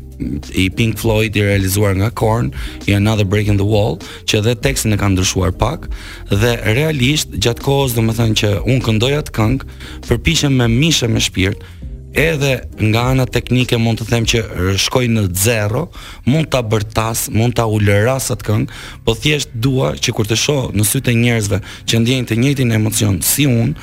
i 0.62 0.68
Pink 0.76 0.98
Floyd 1.00 1.34
i 1.34 1.42
realizuar 1.42 1.96
nga 1.98 2.12
Korn 2.14 2.52
i 2.86 2.94
Another 2.94 3.26
Break 3.26 3.48
in 3.50 3.58
the 3.58 3.66
Wall 3.66 3.96
që 4.30 4.38
edhe 4.38 4.54
tekstin 4.62 4.94
e 4.94 4.98
ka 5.00 5.08
ndryshuar 5.10 5.50
pak 5.58 5.88
dhe 6.30 6.52
realisht 6.76 7.34
gjatë 7.34 7.64
kohës 7.66 7.96
dhe 7.96 8.04
me 8.06 8.14
thënë 8.14 8.38
që 8.38 8.52
unë 8.62 8.84
këndoj 8.86 9.10
atë 9.24 9.34
këngë 9.34 9.80
përpiqem 10.06 10.54
me 10.60 10.70
mishëm 10.70 11.18
e 11.18 11.24
shpirt 11.26 11.66
edhe 12.12 12.68
nga 12.80 13.02
ana 13.10 13.26
teknike 13.28 13.76
mund 13.76 14.00
të 14.00 14.06
them 14.08 14.24
që 14.28 14.40
shkoj 14.80 15.04
në 15.14 15.24
zero, 15.36 15.86
mund 16.26 16.48
ta 16.52 16.62
bërtas, 16.64 17.26
mund 17.34 17.56
ta 17.58 17.66
uleras 17.68 18.30
atë 18.34 18.46
këngë, 18.48 18.78
po 19.04 19.14
thjesht 19.14 19.52
dua 19.54 19.92
që 19.96 20.14
kur 20.16 20.28
të 20.28 20.38
shoh 20.40 20.70
në 20.76 20.86
sytë 20.88 21.14
njerëzve 21.20 21.60
që 21.88 22.00
ndjejnë 22.04 22.30
të 22.30 22.40
njëjtin 22.40 22.74
emocion 22.80 23.20
si 23.22 23.46
unë, 23.50 23.74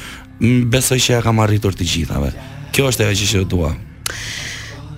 besoj 0.74 0.98
që 1.00 1.18
ja 1.18 1.22
kam 1.26 1.40
arritur 1.46 1.78
të 1.78 1.86
gjithave. 1.94 2.34
Kjo 2.76 2.90
është 2.92 3.08
ajo 3.10 3.22
që 3.32 3.46
dua 3.54 3.72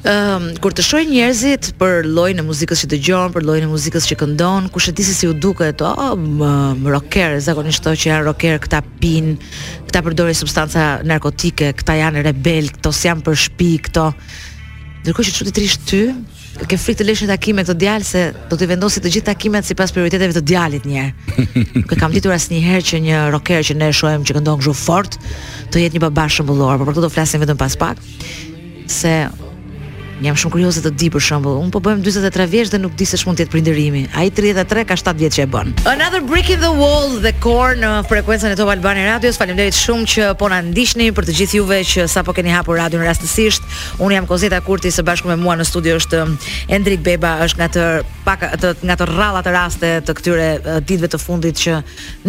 um, 0.08 0.48
kur 0.64 0.74
të 0.76 0.84
shohin 0.86 1.10
njerëzit 1.12 1.72
për 1.80 2.06
llojin 2.08 2.40
e 2.42 2.46
muzikës 2.48 2.84
që 2.86 2.90
dëgjojnë, 2.94 3.34
për 3.36 3.46
llojin 3.48 3.66
e 3.68 3.72
muzikës 3.72 4.06
që 4.10 4.16
këndon, 4.22 4.70
kush 4.74 4.88
e 4.92 4.96
di 4.98 5.04
se 5.06 5.16
si 5.18 5.28
u 5.30 5.34
duket, 5.44 5.82
oh, 5.86 6.14
më, 6.16 6.88
rocker, 6.94 7.34
zakonisht 7.44 7.84
ato 7.84 7.94
që 8.00 8.12
janë 8.14 8.28
rocker 8.30 8.62
këta 8.64 8.80
pin, 9.02 9.34
këta 9.90 10.04
përdorin 10.06 10.38
substanca 10.40 10.88
narkotike, 11.10 11.74
këta 11.82 11.98
janë 12.02 12.24
rebel, 12.32 12.72
këto 12.78 12.94
janë 13.10 13.24
për 13.28 13.40
shtëpi, 13.44 13.72
këto. 13.90 14.08
Ndërkohë 15.04 15.28
që 15.28 15.36
çuditërisht 15.42 15.84
ty 15.90 16.02
ke 16.68 16.74
frikë 16.80 17.04
të 17.04 17.06
lesh 17.06 17.22
një 17.22 17.28
takim 17.30 17.60
me 17.60 17.62
këtë 17.64 17.74
djalë 17.78 18.06
se 18.08 18.22
do 18.50 18.58
të 18.58 18.68
vendosi 18.72 19.02
të 19.04 19.12
gjitha 19.14 19.28
takimet 19.28 19.68
sipas 19.68 19.92
prioriteteve 19.94 20.34
të 20.40 20.42
djalit 20.50 20.88
një 20.90 21.04
herë. 21.04 21.44
Nuk 21.84 21.92
e 21.94 21.98
kam 22.02 22.16
ditur 22.16 22.34
asnjëherë 22.34 22.82
që 22.90 23.02
një 23.06 23.20
rocker 23.36 23.62
që 23.70 23.76
ne 23.78 23.92
shohim 23.94 24.26
që 24.26 24.40
këndon 24.40 24.64
kështu 24.64 24.74
fort 24.82 25.20
të 25.72 25.84
jetë 25.84 26.00
një 26.00 26.04
babash 26.08 26.40
shëmbullor, 26.40 26.80
por 26.82 26.90
për 26.90 26.98
këtë 26.98 27.06
do 27.06 27.12
flasim 27.14 27.44
vetëm 27.46 27.62
pas 27.62 27.78
pak 27.78 28.02
se 28.90 29.14
Jam 30.18 30.34
shumë 30.34 30.54
kurioze 30.56 30.82
të 30.82 30.90
di 30.98 31.08
për 31.14 31.22
shembull, 31.22 31.60
un 31.62 31.68
po 31.70 31.78
bëjm 31.84 32.00
43 32.02 32.48
vjeç 32.50 32.70
dhe 32.74 32.80
nuk 32.82 32.96
di 32.98 33.06
se 33.06 33.20
ç'mund 33.22 33.38
të 33.38 33.44
jetë 33.46 33.54
prindërimi. 33.54 34.00
Ai 34.18 34.32
33 34.34 34.86
ka 34.90 34.96
7 34.98 35.12
vjet 35.20 35.36
që 35.36 35.44
e 35.44 35.48
bën. 35.54 35.68
Another 35.92 36.24
brick 36.26 36.50
in 36.50 36.64
the 36.64 36.72
wall 36.80 37.12
the 37.26 37.34
core 37.44 37.78
në 37.78 37.92
frekuencën 38.10 38.50
e 38.50 38.58
Top 38.58 38.72
Albani 38.74 39.04
Radios. 39.06 39.38
Faleminderit 39.38 39.78
shumë 39.78 40.08
që 40.14 40.30
po 40.42 40.50
na 40.50 40.58
ndiqni 40.66 41.12
për 41.14 41.28
të 41.30 41.36
gjithë 41.38 41.60
juve 41.60 41.78
që 41.86 42.08
sapo 42.10 42.34
keni 42.34 42.50
hapur 42.56 42.80
radion 42.82 43.06
rastësisht. 43.06 43.62
Un 44.02 44.16
jam 44.16 44.26
Kozeta 44.28 44.58
Kurti 44.66 44.90
së 44.92 45.06
bashku 45.06 45.30
me 45.30 45.38
mua 45.38 45.54
në 45.62 45.68
studio 45.70 46.00
është 46.02 46.24
um, 46.24 46.34
Endrik 46.80 47.06
Beba, 47.06 47.36
është 47.46 47.62
nga 47.62 47.70
të 47.78 47.86
pak 48.26 48.48
të 48.60 48.74
nga 48.90 48.98
të 49.00 49.08
rralla 49.14 49.46
të 49.46 49.54
raste 49.54 49.94
të 50.08 50.18
këtyre 50.18 50.50
uh, 50.58 50.80
ditëve 50.82 51.12
të 51.14 51.22
fundit 51.22 51.62
që 51.62 51.78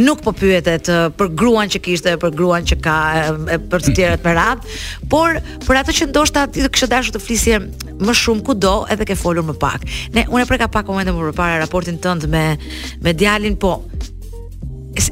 nuk 0.04 0.20
po 0.28 0.36
pyetet 0.36 0.92
uh, 0.92 1.08
për 1.16 1.32
gruan 1.40 1.72
që 1.72 1.80
kishte, 1.88 2.18
për 2.20 2.36
gruan 2.36 2.68
që 2.68 2.80
ka, 2.84 2.98
uh, 3.32 3.56
për 3.72 3.88
të 3.88 3.96
tjerat 3.96 4.28
me 4.28 4.36
radh, 4.36 4.68
por 5.10 5.40
për 5.64 5.80
atë 5.82 5.96
që 6.02 6.10
ndoshta 6.12 6.44
ti 6.52 6.68
kishe 6.68 6.90
dashur 6.92 7.16
të 7.16 7.24
flisje 7.24 7.62
më 7.86 8.14
shumë 8.18 8.44
kudo 8.46 8.74
edhe 8.92 9.06
ke 9.08 9.16
folur 9.18 9.44
më 9.46 9.54
pak. 9.60 9.84
Ne 10.16 10.24
unë 10.32 10.46
preka 10.48 10.68
pak 10.70 10.88
momente 10.90 11.12
më 11.14 11.22
përpara 11.30 11.60
raportin 11.62 11.98
tënd 12.02 12.26
me 12.32 12.44
me 13.04 13.14
djalin, 13.14 13.56
po 13.56 13.82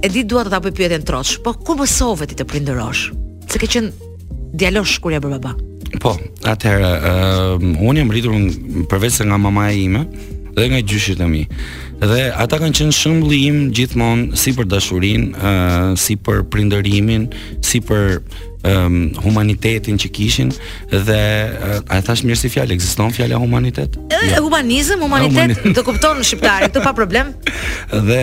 e 0.02 0.08
di 0.10 0.24
dua 0.26 0.42
të 0.46 0.50
ta 0.54 0.60
bëj 0.60 0.74
pyetjen 0.74 1.04
troç. 1.06 1.36
Po 1.44 1.54
ku 1.54 1.76
mësove 1.78 2.26
ti 2.26 2.38
të 2.38 2.46
prindërosh? 2.50 3.04
Se 3.46 3.60
ke 3.62 3.68
qenë 3.70 4.10
djalosh 4.58 4.98
kur 5.02 5.14
je 5.14 5.20
bërë 5.22 5.38
baba. 5.38 5.54
Po, 6.02 6.16
atëherë, 6.42 6.90
uh, 6.96 7.62
unë 7.62 8.02
jam 8.02 8.10
rritur 8.12 8.34
përveç 8.90 9.20
se 9.20 9.24
nga 9.28 9.38
mamaja 9.38 9.76
ime 9.78 10.00
dhe 10.56 10.66
nga 10.72 10.80
gjyshit 10.82 11.20
e 11.22 11.28
mi. 11.30 11.44
Dhe 12.02 12.26
ata 12.34 12.58
kanë 12.60 12.74
qenë 12.76 12.94
shembulli 12.96 13.38
im 13.48 13.60
gjithmonë 13.76 14.36
si 14.40 14.52
për 14.58 14.66
dashurinë, 14.66 15.30
uh, 15.38 15.96
si 15.96 16.18
për 16.26 16.42
prindërimin, 16.52 17.30
si 17.64 17.80
për 17.80 18.18
um, 18.70 18.96
humanitetin 19.24 19.98
që 20.00 20.10
kishin 20.14 20.50
dhe 20.90 21.16
uh, 21.16 21.78
a 21.92 21.98
e 22.00 22.04
thash 22.06 22.24
mirë 22.26 22.38
si 22.40 22.50
fjalë 22.52 22.76
ekziston 22.76 23.12
fjala 23.16 23.38
humanitet? 23.40 23.96
E, 24.10 24.14
ja. 24.14 24.36
Jo. 24.36 24.42
Humanizëm, 24.46 25.02
humanitet, 25.06 25.36
humanit... 25.36 25.76
të 25.76 25.84
kupton 25.86 26.20
shqiptarin, 26.24 26.72
të 26.74 26.82
pa 26.84 26.92
problem. 26.96 27.32
dhe 28.08 28.22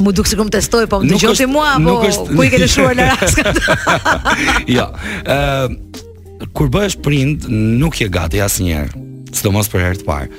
Mu 0.00 0.12
duk 0.14 0.28
se 0.30 0.36
këmë 0.38 0.52
testoj, 0.54 0.84
po 0.88 1.00
më 1.02 1.10
të 1.12 1.18
gjoti 1.20 1.46
mua, 1.50 1.72
po 1.82 1.96
është, 2.06 2.36
ku 2.38 2.44
i 2.46 2.48
ke 2.54 2.60
të 2.62 2.68
shruar 2.70 2.94
në 2.96 3.08
raskat. 3.10 3.58
jo, 4.76 4.86
uh, 4.86 6.46
kur 6.56 6.70
bëhesh 6.72 6.94
prind, 7.04 7.48
nuk 7.50 7.98
je 8.00 8.06
gati 8.14 8.40
asë 8.40 8.68
njerë, 8.68 9.02
së 9.34 9.48
do 9.48 9.52
mos 9.58 9.68
për 9.68 9.82
herë 9.88 10.00
të 10.00 10.06
parë. 10.08 10.30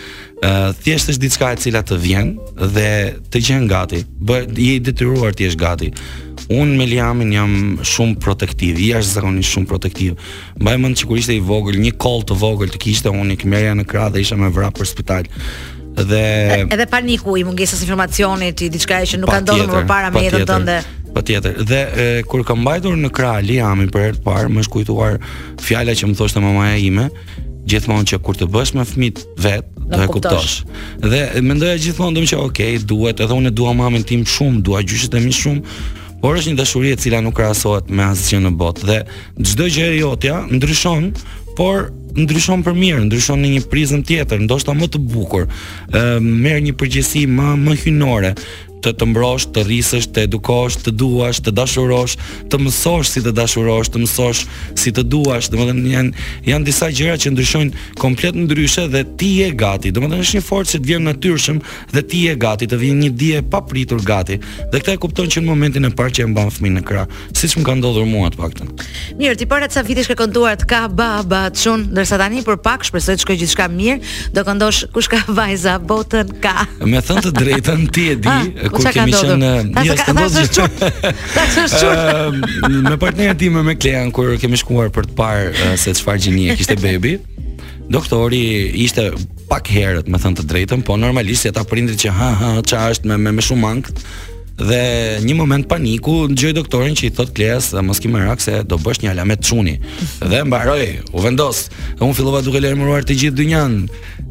Uh, 0.42 0.72
thjesht 0.82 1.12
është 1.12 1.22
diçka 1.28 1.52
e 1.54 1.58
cila 1.62 1.84
të 1.86 2.00
vjen 2.02 2.32
dhe 2.74 2.90
të 3.30 3.44
gjenë 3.52 3.70
gati. 3.70 4.02
Bëhet 4.26 4.56
je 4.58 4.80
detyruar 4.88 5.36
të 5.36 5.50
jesh 5.52 5.60
gati. 5.62 5.92
Un 6.54 6.76
me 6.76 6.84
Liamin 6.86 7.32
jam 7.32 7.52
shumë 7.88 8.18
protektiv, 8.24 8.80
jashtë 8.82 9.16
zakonisht 9.18 9.56
shumë 9.56 9.68
protektiv. 9.70 10.18
Mbaj 10.60 10.80
mend 10.84 11.04
kur 11.08 11.20
ishte 11.20 11.36
i 11.38 11.42
vogël, 11.48 11.78
një 11.80 11.94
koll 12.02 12.26
të 12.28 12.36
vogël 12.42 12.72
të 12.74 12.82
kishte 12.84 13.12
unë 13.14 13.36
i 13.36 13.38
kimeria 13.40 13.76
në 13.80 13.86
krah 13.88 14.10
dhe 14.12 14.24
isha 14.26 14.36
me 14.40 14.50
vrap 14.52 14.76
për 14.80 14.90
spital. 14.90 15.30
Dhe 16.02 16.20
e, 16.58 16.66
edhe 16.72 16.88
paniku 16.92 17.38
i 17.40 17.46
mungesës 17.48 17.84
informacionit, 17.86 18.64
i 18.64 18.70
diçka 18.74 19.00
që 19.14 19.20
nuk 19.24 19.32
ka 19.32 19.40
ndodhur 19.46 19.72
më 19.78 19.84
parë 19.90 20.12
me 20.16 20.26
jetën 20.28 20.46
tënde. 20.50 20.78
Patjetër. 21.16 21.62
Dhe 21.68 21.82
e, 21.84 22.08
kur 22.28 22.44
kam 22.48 22.64
mbajtur 22.66 22.98
në 23.00 23.14
krah 23.16 23.40
Liamin 23.44 23.92
për 23.92 24.08
herë 24.10 24.20
të 24.20 24.26
parë, 24.28 24.52
më 24.58 24.68
shkujtuar 24.68 25.20
fjala 25.64 25.96
që 26.02 26.12
më 26.12 26.20
thoshte 26.20 26.44
mamaja 26.44 26.78
ime, 26.84 27.08
gjithmonë 27.72 28.12
që 28.12 28.22
kur 28.26 28.36
të 28.40 28.50
bësh 28.52 28.76
me 28.80 28.84
fëmit 28.90 29.24
vet 29.46 29.72
do 29.92 30.04
e 30.04 30.12
kuptosh. 30.12 30.62
Dhe 31.04 31.26
mendoja 31.44 31.80
gjithmonë 31.84 32.20
domoshta, 32.20 32.44
okay, 32.44 32.76
duhet, 32.92 33.20
edhe 33.24 33.40
unë 33.40 33.52
dua 33.60 33.76
mamin 33.76 34.04
tim 34.08 34.24
shumë, 34.28 34.64
dua 34.68 34.84
gjyshet 34.84 35.16
e 35.20 35.24
mi 35.28 35.36
shumë 35.36 36.00
por 36.22 36.38
është 36.38 36.52
një 36.54 36.58
dashuri 36.60 36.92
e 36.94 37.00
cila 37.02 37.20
nuk 37.26 37.36
krahasohet 37.40 37.90
me 37.90 38.06
asgjë 38.12 38.42
në 38.46 38.52
botë 38.62 38.88
dhe 38.90 38.98
çdo 39.52 39.68
gjë 39.74 39.88
e 39.90 39.98
jotja 40.00 40.38
ndryshon, 40.54 41.08
por 41.58 41.90
ndryshon 42.16 42.62
për 42.68 42.78
mirë, 42.78 43.04
ndryshon 43.10 43.42
në 43.42 43.52
një 43.56 43.62
prizëm 43.72 44.06
tjetër, 44.08 44.44
ndoshta 44.46 44.76
më 44.78 44.92
të 44.94 45.02
bukur, 45.12 45.50
merë 46.22 46.62
një 46.70 46.76
përgjësi 46.82 47.26
më, 47.34 47.52
më 47.66 47.78
hynore, 47.86 48.36
të 48.84 48.94
të 49.00 49.08
mbrosh, 49.12 49.48
të 49.54 49.64
rrisësh, 49.68 50.10
të 50.16 50.24
edukosh, 50.28 50.80
të 50.86 50.94
duash, 51.00 51.40
të 51.46 51.54
dashurosh, 51.58 52.16
të 52.52 52.60
mësosh 52.62 53.12
si 53.12 53.24
të 53.26 53.34
dashurosh, 53.38 53.92
të 53.94 54.02
mësosh 54.02 54.44
si 54.82 54.94
të 54.96 55.06
duash. 55.12 55.50
Domethënë 55.54 55.92
janë 55.92 56.26
janë 56.50 56.68
disa 56.68 56.90
gjëra 56.92 57.18
që 57.22 57.34
ndryshojnë 57.36 57.86
komplet 58.02 58.38
ndryshe 58.46 58.86
dhe 58.94 59.04
ti 59.20 59.30
je 59.42 59.50
gati. 59.62 59.92
Domethënë 59.96 60.26
është 60.26 60.40
një 60.40 60.46
forcë 60.48 60.74
që 60.74 60.82
të 60.84 60.90
vjen 60.92 61.08
natyrshëm 61.10 61.62
dhe 61.96 62.04
ti 62.12 62.24
je 62.26 62.36
gati 62.42 62.70
të 62.72 62.80
vjen 62.82 63.02
një 63.06 63.12
dije 63.24 63.44
papritur 63.54 64.02
gati. 64.08 64.40
Dhe 64.72 64.82
këtë 64.82 64.96
e 64.98 65.02
kupton 65.06 65.30
që 65.32 65.44
në 65.44 65.52
momentin 65.52 65.86
e 65.90 65.94
parë 65.98 66.16
që 66.18 66.26
e 66.26 66.30
mban 66.32 66.50
fëmin 66.56 66.80
në 66.80 66.86
krah, 66.90 67.06
siç 67.38 67.58
më 67.62 67.66
ka 67.68 67.78
ndodhur 67.82 68.08
mua 68.10 68.32
të 68.34 68.42
paktën. 68.42 68.74
Mirë, 69.22 69.38
ti 69.42 69.46
para 69.52 69.70
ca 69.72 69.84
vitesh 69.86 70.10
ke 70.12 70.18
kënduar 70.24 70.58
të 70.64 70.68
ka 70.72 70.82
baba 70.90 71.44
çun, 71.54 71.86
ndërsa 71.94 72.18
tani 72.24 72.42
për 72.48 72.58
pak 72.66 72.86
shpresoj 72.90 73.18
të 73.20 73.24
shkojë 73.26 73.42
gjithçka 73.44 73.68
mirë, 73.70 74.12
do 74.36 74.44
këndosh 74.48 74.84
kush 74.96 75.12
ka 75.12 75.22
vajza 75.38 75.78
botën 75.80 76.32
ka. 76.44 76.66
Me 76.82 77.02
thënë 77.06 77.28
të 77.28 77.32
drejtën 77.38 77.88
ti 77.94 78.08
e 78.14 78.18
di 78.22 78.30
ah 78.32 78.44
kur 78.72 78.88
kemi 78.94 79.14
qenë 79.16 79.36
në 79.42 79.50
një 79.86 79.98
stëmbëz. 80.04 80.40
Tash 81.36 81.58
është 81.66 82.80
Me 82.90 82.98
partnerin 83.02 83.38
tim 83.40 83.60
me 83.66 83.76
Klean 83.80 84.12
kur 84.16 84.34
kemi 84.42 84.60
shkuar 84.62 84.92
për 84.96 85.10
të 85.12 85.18
parë 85.20 85.76
se 85.82 85.94
çfarë 86.00 86.24
gjinie 86.28 86.58
kishte 86.60 86.78
bebi. 86.82 87.18
Doktori 87.92 88.40
ishte 88.86 89.10
pak 89.52 89.68
herët, 89.68 90.08
më 90.08 90.20
thënë 90.24 90.40
të 90.40 90.44
drejtën, 90.48 90.84
po 90.88 90.96
normalisht 90.96 91.50
ata 91.50 91.66
prindrit 91.68 92.00
që 92.00 92.12
ha 92.16 92.30
ha 92.40 92.52
ç'a 92.64 92.86
është 92.94 93.10
me 93.12 93.18
me, 93.20 93.34
me 93.36 93.44
shumë 93.44 93.68
ankth, 93.74 94.06
dhe 94.62 94.84
një 95.26 95.36
moment 95.38 95.66
paniku 95.70 96.28
dëgjoj 96.32 96.54
doktorin 96.62 96.96
që 96.98 97.10
i 97.10 97.14
thot 97.18 97.32
Kleas 97.36 97.72
mos 97.86 98.02
ki 98.02 98.12
merak 98.12 98.42
se 98.44 98.62
do 98.68 98.78
bësh 98.82 99.02
një 99.04 99.14
alamet 99.16 99.42
të 99.42 99.50
çuni 99.50 99.76
dhe 100.22 100.44
mbaroi 100.48 100.88
u 101.18 101.24
vendos 101.24 101.66
dhe 101.98 102.06
un 102.06 102.16
fillova 102.18 102.44
duke 102.46 102.62
lajmëruar 102.62 103.06
të 103.08 103.18
gjithë 103.24 103.40
dynjan 103.40 103.78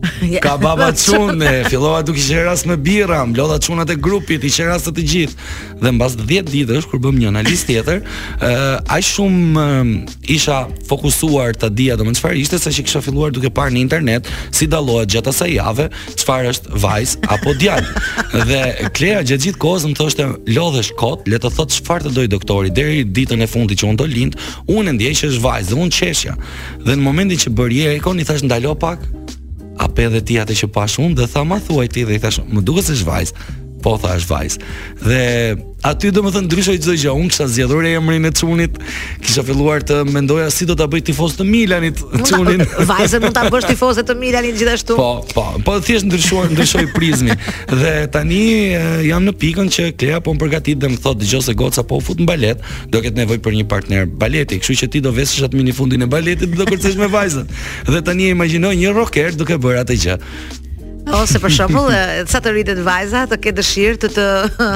ka 0.45 0.55
baba 0.61 0.91
çunë 0.97 1.65
fillova 1.69 2.01
duke 2.07 2.23
qeras 2.25 2.63
me 2.69 2.79
birra 2.81 3.21
mblodha 3.29 3.59
çunat 3.65 3.91
e 3.93 3.99
grupit 4.01 4.45
i 4.49 4.53
qeras 4.55 4.87
të 4.87 4.95
të 4.97 5.05
gjithë 5.15 5.49
dhe 5.83 5.93
mbas 5.97 6.17
10 6.17 6.49
ditësh 6.51 6.87
kur 6.93 7.03
bëm 7.05 7.19
një 7.21 7.33
analizë 7.33 7.69
tjetër 7.69 8.01
uh, 8.01 8.79
aq 8.87 9.05
shumë 9.11 9.67
uh, 9.67 9.91
isha 10.33 10.63
fokusuar 10.89 11.57
të 11.59 11.73
dia 11.77 11.99
domun 12.01 12.17
çfarë 12.17 12.41
ishte 12.41 12.61
sa 12.63 12.73
që 12.73 12.87
kisha 12.87 13.03
filluar 13.05 13.35
duke 13.37 13.51
parë 13.53 13.75
në 13.77 13.83
internet 13.83 14.31
si 14.57 14.69
dallohet 14.73 15.11
gjatë 15.13 15.35
asaj 15.35 15.53
jave 15.59 15.91
çfarë 16.23 16.55
është 16.55 16.81
vajz 16.87 17.17
apo 17.37 17.57
djalë 17.61 18.47
dhe 18.53 18.63
Klea 18.97 19.21
gjatë 19.27 19.45
gjithë 19.49 19.61
kohës 19.63 19.85
më 19.89 19.97
thoshte 19.99 20.20
ishte 20.21 20.53
lodhesh 20.55 20.93
kot, 20.97 21.23
le 21.31 21.39
të 21.41 21.51
thot 21.55 21.73
çfarë 21.73 22.07
të 22.09 22.13
doj 22.17 22.27
doktori 22.33 22.73
deri 22.75 23.05
ditën 23.07 23.41
e 23.41 23.47
fundit 23.49 23.81
që 23.81 23.89
unë 23.91 23.99
do 24.01 24.07
lind, 24.09 24.37
unë 24.71 24.93
e 24.93 24.93
ndjej 24.97 25.15
që 25.21 25.31
është 25.31 25.45
vajzë 25.47 25.71
dhe 25.71 25.79
unë 25.85 25.97
qeshja. 25.99 26.35
Dhe 26.87 26.97
në 26.97 27.05
momentin 27.07 27.41
që 27.41 27.55
bëri 27.57 27.81
ikon 27.97 28.21
i 28.21 28.27
thash 28.29 28.45
ndalo 28.47 28.75
pak, 28.83 29.01
a 29.81 29.87
pe 29.89 30.09
edhe 30.09 30.21
ti 30.27 30.37
atë 30.43 30.57
që 30.65 30.71
pash 30.77 30.99
unë 31.01 31.17
dhe 31.21 31.29
tha 31.33 31.45
ma 31.49 31.61
thuaj 31.67 31.89
ti 31.93 32.05
dhe 32.05 32.17
i 32.19 32.23
thash, 32.23 32.41
më 32.53 32.61
duket 32.67 32.89
se 32.91 32.99
është 32.99 33.09
vajzë 33.11 33.59
po 33.85 33.97
tha 34.03 34.15
është 34.19 34.35
vajzë. 34.35 34.71
Dhe 35.01 35.21
aty 35.89 36.11
do 36.13 36.23
më 36.25 36.33
thënë 36.35 36.49
ndryshoj 36.51 36.75
gjë, 36.81 37.13
unë 37.17 37.31
kësha 37.33 37.47
zjedhur 37.55 37.87
e 37.89 37.93
emrin 37.97 38.29
e 38.29 38.33
cunit 38.37 38.77
kisha 39.25 39.45
filluar 39.49 39.81
të 39.89 40.01
mendoja 40.13 40.49
si 40.53 40.67
do 40.69 40.77
të 40.77 40.87
bëjt 40.93 41.09
tifos 41.11 41.37
të 41.39 41.47
Milanit 41.49 42.01
qunin. 42.29 42.65
Vajza 42.91 43.21
mund 43.25 43.37
të 43.39 43.45
bësh 43.55 43.69
tifozë 43.73 44.05
të 44.11 44.17
Milanit 44.21 44.59
gjithashtu. 44.61 44.99
Po, 45.01 45.09
po, 45.33 45.47
po 45.65 45.79
thjesht 45.87 46.09
ndryshoj, 46.11 46.51
ndryshoi 46.53 46.87
prizmi. 46.95 47.37
Dhe 47.73 47.95
tani 48.13 48.43
jam 49.09 49.27
në 49.27 49.35
pikën 49.41 49.73
që 49.73 49.89
Klea 50.01 50.21
po 50.25 50.35
më 50.37 50.43
përgatit 50.45 50.81
dhe 50.83 50.93
më 50.95 51.01
thot 51.05 51.21
dhe 51.25 51.41
se 51.41 51.57
goca 51.57 51.85
po 51.89 51.99
u 52.01 52.05
fut 52.05 52.21
në 52.21 52.29
balet, 52.29 52.67
do 52.93 53.01
ketë 53.01 53.23
nevoj 53.25 53.41
për 53.45 53.59
një 53.61 53.69
partner 53.71 54.05
baleti, 54.21 54.61
këshu 54.61 54.77
që 54.85 54.91
ti 54.93 55.01
do 55.05 55.15
vesësh 55.17 55.47
atë 55.49 55.57
mini 55.57 55.73
fundin 55.77 56.05
e 56.05 56.11
baletit 56.11 56.51
dhe 56.53 56.61
do 56.61 56.69
kërcesh 56.69 56.99
me 57.01 57.09
vajzën. 57.13 57.49
Dhe 57.89 58.05
tani 58.05 58.33
e 58.35 58.35
një 58.35 58.93
roker 58.97 59.33
duke 59.37 59.57
bërë 59.61 59.83
atë 59.85 59.97
gjë. 60.05 60.19
Ose 61.09 61.41
për 61.43 61.51
shembull, 61.51 61.91
sa 62.29 62.39
të 62.45 62.53
ridet 62.55 62.77
vajza, 62.85 63.23
të 63.31 63.37
ke 63.43 63.51
dëshirë 63.57 63.99
të 64.05 64.09
të 64.15 64.27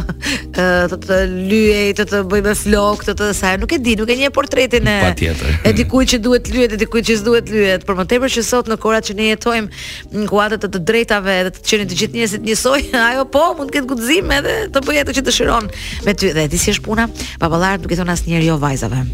të 0.90 0.98
të 1.04 1.18
lyej, 1.50 1.90
të 2.00 2.06
të 2.10 2.20
bëj 2.30 2.40
me 2.46 2.54
flok, 2.58 3.02
të 3.06 3.14
të 3.18 3.28
sa, 3.38 3.52
nuk 3.60 3.72
e 3.74 3.78
di, 3.84 3.92
nuk 3.98 4.10
e 4.10 4.16
një 4.22 4.30
portretin 4.34 4.88
e 4.90 4.94
patjetër. 5.04 5.58
E 5.68 5.72
dikujt 5.76 6.14
që 6.14 6.20
duhet 6.24 6.48
lyhet, 6.54 6.74
e 6.74 6.80
dikujt 6.80 7.08
që 7.10 7.16
s'duhet 7.20 7.52
lyhet, 7.52 7.86
por 7.86 7.98
më 8.00 8.06
tepër 8.10 8.34
që 8.36 8.44
sot 8.48 8.70
në 8.72 8.78
kohrat 8.82 9.08
që 9.10 9.16
ne 9.18 9.28
jetojmë 9.30 9.82
në 10.14 10.26
kuadër 10.32 10.62
të 10.64 10.70
të 10.74 10.80
drejtave 10.92 11.36
dhe 11.48 11.52
të 11.54 11.62
qenë 11.70 11.86
të 11.92 12.00
gjithë 12.00 12.18
njerëzit 12.18 12.48
njësoj, 12.48 12.80
ajo 13.08 13.26
po 13.36 13.44
mund 13.58 13.70
të 13.70 13.76
ketë 13.76 13.90
guxim 13.92 14.34
edhe 14.38 14.56
të 14.74 14.84
bëjë 14.88 15.04
atë 15.04 15.16
që 15.20 15.24
dëshiron 15.28 15.70
me 16.08 16.16
ty. 16.18 16.32
Dhe 16.34 16.48
ti 16.50 16.58
si 16.58 16.72
është 16.74 16.86
puna? 16.88 17.04
Papallar 17.42 17.76
duke 17.82 17.94
thonë 18.00 18.14
asnjëri 18.16 18.48
jo 18.48 18.56
vajzave. 18.62 19.04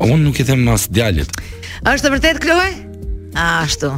un 0.00 0.20
nuk 0.24 0.40
i 0.40 0.44
them 0.44 0.66
as 0.68 0.88
djalit. 0.88 1.30
Është 1.86 2.10
vërtet 2.16 2.40
Kloe? 2.42 2.70
Ashtu 3.34 3.92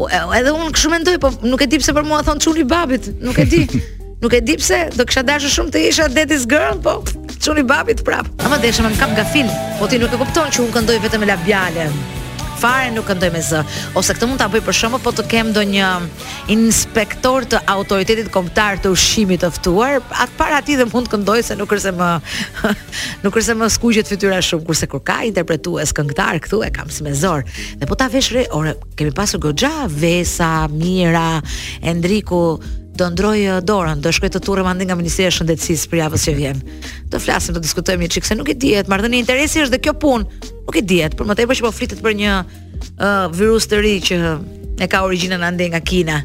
edhe 0.00 0.52
unë 0.52 0.72
kështu 0.74 0.90
mendoj, 0.92 1.16
po 1.22 1.30
nuk 1.46 1.62
e 1.62 1.66
di 1.68 1.80
pse 1.80 1.92
për 1.96 2.06
mua 2.08 2.22
thon 2.24 2.38
çuni 2.40 2.64
babit, 2.64 3.10
nuk 3.20 3.38
e 3.38 3.44
di. 3.44 3.64
nuk 4.22 4.32
e 4.38 4.40
di 4.40 4.54
pse 4.56 4.86
do 4.96 5.04
kisha 5.04 5.22
dashur 5.26 5.50
shumë 5.56 5.72
të 5.74 5.78
isha 5.90 6.06
daddy's 6.14 6.46
girl, 6.46 6.78
po 6.82 6.98
çuni 7.42 7.64
babit 7.66 8.04
prap. 8.06 8.28
Ama 8.46 8.58
desha 8.62 8.82
me 8.86 8.94
kap 8.98 9.14
gafil, 9.16 9.50
po 9.78 9.88
ti 9.88 9.98
nuk 10.00 10.12
e 10.16 10.22
kupton 10.22 10.50
që 10.52 10.64
unë 10.66 10.74
këndoj 10.78 10.98
vetëm 11.06 11.24
me 11.24 11.30
labiale 11.32 11.90
fare 12.62 12.90
nuk 12.94 13.08
këndoj 13.10 13.30
me 13.34 13.40
zë 13.42 13.62
Ose 13.98 14.14
këtë 14.16 14.28
mund 14.30 14.38
të 14.40 14.46
bëj 14.52 14.62
për 14.68 14.76
shumë 14.78 15.00
Po 15.04 15.12
të 15.16 15.24
kem 15.30 15.50
do 15.56 15.64
një 15.66 15.88
inspektor 16.54 17.46
të 17.52 17.60
autoritetit 17.74 18.30
kombëtar 18.34 18.78
të 18.84 18.92
ushimit 18.94 19.42
të 19.44 19.50
fëtuar 19.56 19.98
Atë 20.04 20.36
para 20.38 20.60
ati 20.62 20.78
dhe 20.80 20.86
mund 20.92 21.08
të 21.10 21.16
këndoj 21.16 21.38
se 21.48 21.56
nuk 21.58 21.70
kërse 21.72 21.92
më 21.98 22.10
Nuk 23.24 23.34
kërse 23.36 23.56
më 23.58 23.70
skuqet 23.76 24.12
fytyra 24.12 24.38
shumë 24.46 24.66
Kurse 24.68 24.88
kur 24.92 25.02
ka 25.10 25.18
interpretu 25.28 25.76
e 25.82 25.88
skëngtar 25.90 26.38
këtu 26.44 26.62
e 26.66 26.70
kam 26.76 26.92
si 26.92 27.06
me 27.06 27.14
zor 27.18 27.42
Dhe 27.80 27.88
po 27.90 27.98
ta 27.98 28.08
veshre, 28.12 28.46
ore, 28.56 28.76
kemi 28.98 29.10
pasur 29.16 29.42
goxha, 29.42 29.88
vesa, 29.90 30.52
mira, 30.70 31.42
endriku 31.82 32.44
do 32.96 33.10
ndroj 33.10 33.38
dorën, 33.64 34.00
do 34.04 34.12
shkoj 34.12 34.30
të 34.34 34.40
turrem 34.44 34.66
andaj 34.68 34.90
nga 34.90 34.96
Ministria 35.00 35.30
e 35.30 35.34
Shëndetësisë 35.34 35.88
për 35.92 36.00
javën 36.02 36.22
që 36.24 36.34
vjen. 36.36 36.60
Do 37.12 37.20
flasim, 37.22 37.56
do 37.56 37.62
diskutojmë 37.64 38.04
një 38.06 38.10
çik 38.12 38.26
se 38.28 38.36
nuk 38.36 38.50
e 38.52 38.56
dihet, 38.60 38.90
marrdhënia 38.92 39.22
interesi 39.22 39.62
është 39.64 39.76
dhe 39.76 39.80
kjo 39.86 39.94
punë, 40.02 40.42
nuk 40.66 40.76
e 40.76 40.84
dihet, 40.90 41.16
por 41.16 41.28
më 41.28 41.38
tepër 41.40 41.60
që 41.60 41.66
po 41.66 41.72
flitet 41.72 42.02
për 42.04 42.18
një 42.20 42.34
uh, 42.42 43.30
virus 43.32 43.68
të 43.70 43.80
ri 43.84 43.94
që 44.04 44.18
e 44.84 44.90
ka 44.92 45.02
origjinën 45.08 45.46
ande 45.48 45.70
nga 45.74 45.80
Kina. 45.80 46.20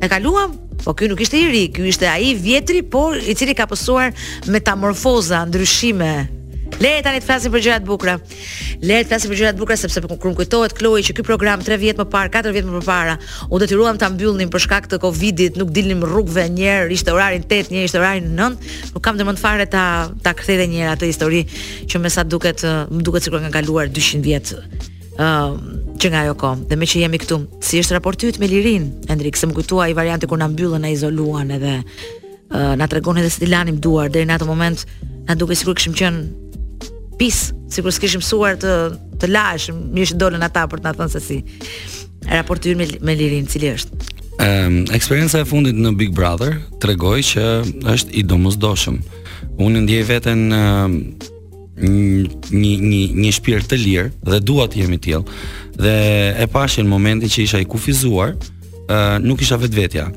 E 0.00 0.08
kaluam 0.10 0.58
Po 0.80 0.94
kjo 0.96 1.10
nuk 1.10 1.18
ishte 1.20 1.36
i 1.36 1.44
ri, 1.52 1.64
kjo 1.76 1.82
ishte 1.90 2.06
a 2.08 2.14
i 2.16 2.30
vjetri, 2.40 2.78
por 2.88 3.12
i 3.20 3.34
cili 3.36 3.52
ka 3.52 3.66
pësuar 3.68 4.14
metamorfoza, 4.48 5.42
ndryshime, 5.50 6.08
Le 6.80 6.92
tani 7.04 7.18
të 7.20 7.26
flasim 7.28 7.52
për 7.52 7.60
gjëra 7.60 7.80
të 7.82 7.88
bukura. 7.90 8.14
Le 8.88 9.00
të 9.04 9.10
flasim 9.10 9.28
për 9.28 9.36
gjëra 9.36 9.48
të 9.52 9.58
bukura 9.60 9.76
sepse 9.76 10.00
kur 10.00 10.30
më 10.30 10.36
kujtohet 10.38 10.72
Kloi 10.78 11.02
që 11.04 11.12
ky 11.18 11.24
program 11.26 11.60
3 11.60 11.76
vjet 11.82 11.98
më 12.00 12.06
parë, 12.08 12.30
4 12.38 12.54
vjet 12.54 12.64
më 12.70 12.80
parë, 12.86 13.16
u 13.52 13.58
detyruam 13.60 13.98
ta 14.00 14.08
mbyllnim 14.08 14.48
për 14.52 14.62
shkak 14.64 14.88
të 14.88 14.96
Covidit, 15.02 15.58
nuk 15.60 15.74
dilnim 15.76 16.00
rrugëve 16.08 16.46
një 16.54 16.64
herë, 16.78 16.88
ishte 16.96 17.12
orarin 17.12 17.44
8, 17.44 17.68
një 17.74 17.82
ishte 17.84 18.00
orarin 18.00 18.32
9, 18.38 18.72
nuk 18.94 19.04
kam 19.04 19.20
dëmë 19.20 19.36
fare 19.36 19.68
ta 19.68 19.84
ta 20.24 20.32
kthej 20.32 20.56
edhe 20.56 20.68
një 20.70 20.80
herë 20.86 20.94
atë 20.96 21.10
histori 21.12 21.42
që 21.90 22.00
më 22.00 22.14
sa 22.16 22.24
duket 22.24 22.64
më 22.64 23.04
duket 23.10 23.28
sikur 23.28 23.44
kanë 23.44 23.52
kaluar 23.60 23.92
200 24.00 24.24
vjet 24.24 24.54
ë 24.56 24.60
uh, 25.20 25.58
që 26.00 26.12
nga 26.14 26.24
ajo 26.24 26.36
kom 26.40 26.64
dhe 26.70 26.80
me 26.80 26.88
që 26.88 27.02
jemi 27.04 27.20
këtu 27.20 27.42
si 27.60 27.82
është 27.82 27.98
raporti 27.98 28.30
yt 28.32 28.38
me 28.40 28.48
Lirin 28.48 28.86
Endrik 29.12 29.36
se 29.36 29.46
më 29.46 29.84
i 29.90 29.92
varianti 30.00 30.26
kur 30.26 30.40
na 30.40 30.48
mbyllën 30.48 30.80
na 30.80 30.88
izoluan 30.94 31.50
edhe 31.50 31.74
uh, 31.82 32.72
na 32.80 32.86
tregon 32.88 33.18
edhe 33.20 33.28
se 33.28 33.42
ti 33.42 33.46
lanim 33.52 33.76
duar 33.76 34.08
deri 34.08 34.24
në 34.24 34.38
atë 34.38 34.48
moment 34.48 34.86
na 35.28 35.36
duket 35.36 35.58
sikur 35.60 35.76
kishim 35.76 35.92
qenë 35.92 36.48
si 37.28 37.52
sikur 37.70 37.92
s'kishim 37.92 38.22
mësuar 38.22 38.56
të 38.60 38.74
të 39.20 39.28
lash, 39.28 39.66
mirë 39.76 40.12
që 40.14 40.16
dolën 40.22 40.44
ata 40.46 40.62
për 40.70 40.80
të 40.80 40.86
na 40.86 40.92
thënë 40.96 41.12
se 41.12 41.20
si. 41.20 41.38
Raporti 42.30 42.70
ynë 42.72 42.78
me, 42.80 42.86
me 43.04 43.16
Lirin, 43.18 43.44
cili 43.52 43.68
është? 43.74 43.98
Ehm, 44.40 44.78
um, 44.96 45.26
e 45.28 45.42
fundit 45.44 45.76
në 45.76 45.92
Big 46.00 46.14
Brother 46.16 46.54
tregoi 46.80 47.20
që 47.20 47.44
është 47.84 48.16
i 48.16 48.24
domosdoshëm. 48.24 48.96
Unë 49.60 49.82
ndjej 49.84 50.06
veten 50.08 50.46
um, 50.56 50.96
një 51.84 52.72
një 52.80 53.02
një 53.24 53.34
shpirt 53.36 53.68
të 53.70 53.78
lirë 53.82 54.10
dhe 54.28 54.40
dua 54.44 54.68
të 54.72 54.82
jemi 54.86 54.96
tillë. 54.96 55.36
Dhe 55.76 55.94
e 56.40 56.48
në 56.48 56.88
momentin 56.88 57.28
që 57.28 57.42
isha 57.44 57.60
i 57.60 57.68
kufizuar, 57.68 58.32
nuk 59.20 59.40
isha 59.44 59.56
vetvetja. 59.60 60.08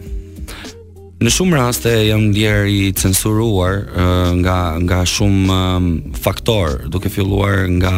Në 1.23 1.31
shumë 1.31 1.55
raste 1.55 1.91
jam 2.03 2.25
ndjerë 2.33 2.63
i 2.75 2.79
censuruar 2.99 3.77
uh, 3.83 4.31
nga 4.41 4.55
nga 4.83 4.97
shumë 5.07 5.55
um, 5.79 5.86
faktor, 6.19 6.81
duke 6.91 7.07
filluar 7.13 7.62
nga 7.77 7.93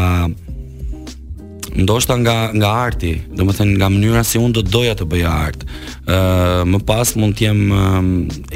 ndoshta 1.76 2.20
nga 2.22 2.36
nga 2.54 2.70
arti, 2.86 3.16
domethënë 3.40 3.80
nga 3.82 3.90
mënyra 3.96 4.22
si 4.24 4.38
unë 4.38 4.54
do 4.60 4.64
të 4.68 4.74
doja 4.76 4.94
të 5.00 5.08
bëja 5.12 5.32
art. 5.48 5.66
ë 5.66 5.66
uh, 6.06 6.62
më 6.70 6.84
pas 6.86 7.16
mund 7.18 7.34
të 7.40 7.48
jem 7.48 7.64
um, 7.76 8.12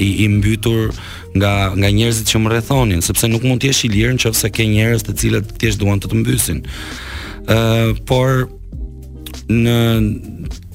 i, 0.06 0.10
i 0.28 0.30
mbytur 0.38 0.94
nga 1.34 1.56
nga 1.74 1.90
njerëzit 1.90 2.30
që 2.30 2.44
më 2.44 2.54
rrethonin, 2.54 3.02
sepse 3.02 3.32
nuk 3.32 3.48
mund 3.50 3.64
të 3.66 3.72
jesh 3.72 3.88
i 3.90 3.94
lirë 3.96 4.20
nëse 4.20 4.54
ke 4.54 4.70
njerëz 4.70 5.08
të 5.10 5.18
cilët 5.24 5.54
thjesht 5.58 5.82
duan 5.82 5.98
të 5.98 6.14
të 6.14 6.22
mbysin. 6.22 6.62
ë 7.50 7.58
uh, 7.58 7.94
por 8.06 8.46
në 9.50 9.82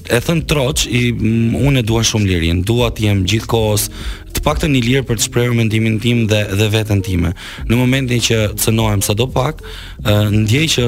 e 0.09 0.19
thën 0.21 0.41
troç 0.49 0.85
i 0.85 1.01
unë 1.11 1.81
dua 1.87 2.03
shumë 2.05 2.27
lirin, 2.29 2.59
dua 2.67 2.91
të 2.93 3.07
jem 3.07 3.23
gjithkohës 3.31 3.87
të 4.35 4.43
paktën 4.45 4.75
i 4.77 4.81
lirë 4.85 5.05
për 5.07 5.17
të 5.19 5.25
shprehur 5.29 5.55
mendimin 5.57 5.97
tim 6.03 6.25
dhe 6.29 6.43
dhe 6.59 6.67
veten 6.73 7.01
time. 7.05 7.33
Në 7.69 7.79
momentin 7.79 8.21
që 8.27 8.37
cënohem 8.61 9.01
sado 9.05 9.27
pak, 9.33 9.63
ndjej 10.35 10.67
që 10.75 10.87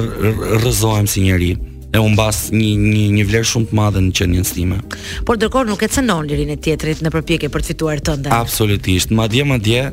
rrëzohem 0.60 1.10
si 1.10 1.24
njerëz 1.26 1.76
e 1.90 1.98
unë 2.04 2.16
bas 2.18 2.38
një, 2.52 2.66
një, 2.82 3.04
një 3.18 3.24
vlerë 3.30 3.48
shumë 3.48 3.68
të 3.70 3.76
madhe 3.78 4.00
në 4.02 4.12
qënjën 4.18 4.44
stime. 4.46 4.78
Por 5.24 5.38
dërkor 5.40 5.68
nuk 5.68 5.80
e 5.82 5.88
të 5.88 5.98
sënon 6.00 6.26
lirin 6.28 6.50
e 6.52 6.56
tjetërit 6.60 7.00
në 7.06 7.12
përpjekje 7.14 7.48
për 7.52 7.64
të 7.64 7.70
fituar 7.70 8.02
të 8.04 8.16
ndër? 8.20 8.34
Absolutisht, 8.36 9.12
ma 9.16 9.24
dje, 9.32 9.44
ma 9.48 9.56
dje, 9.64 9.86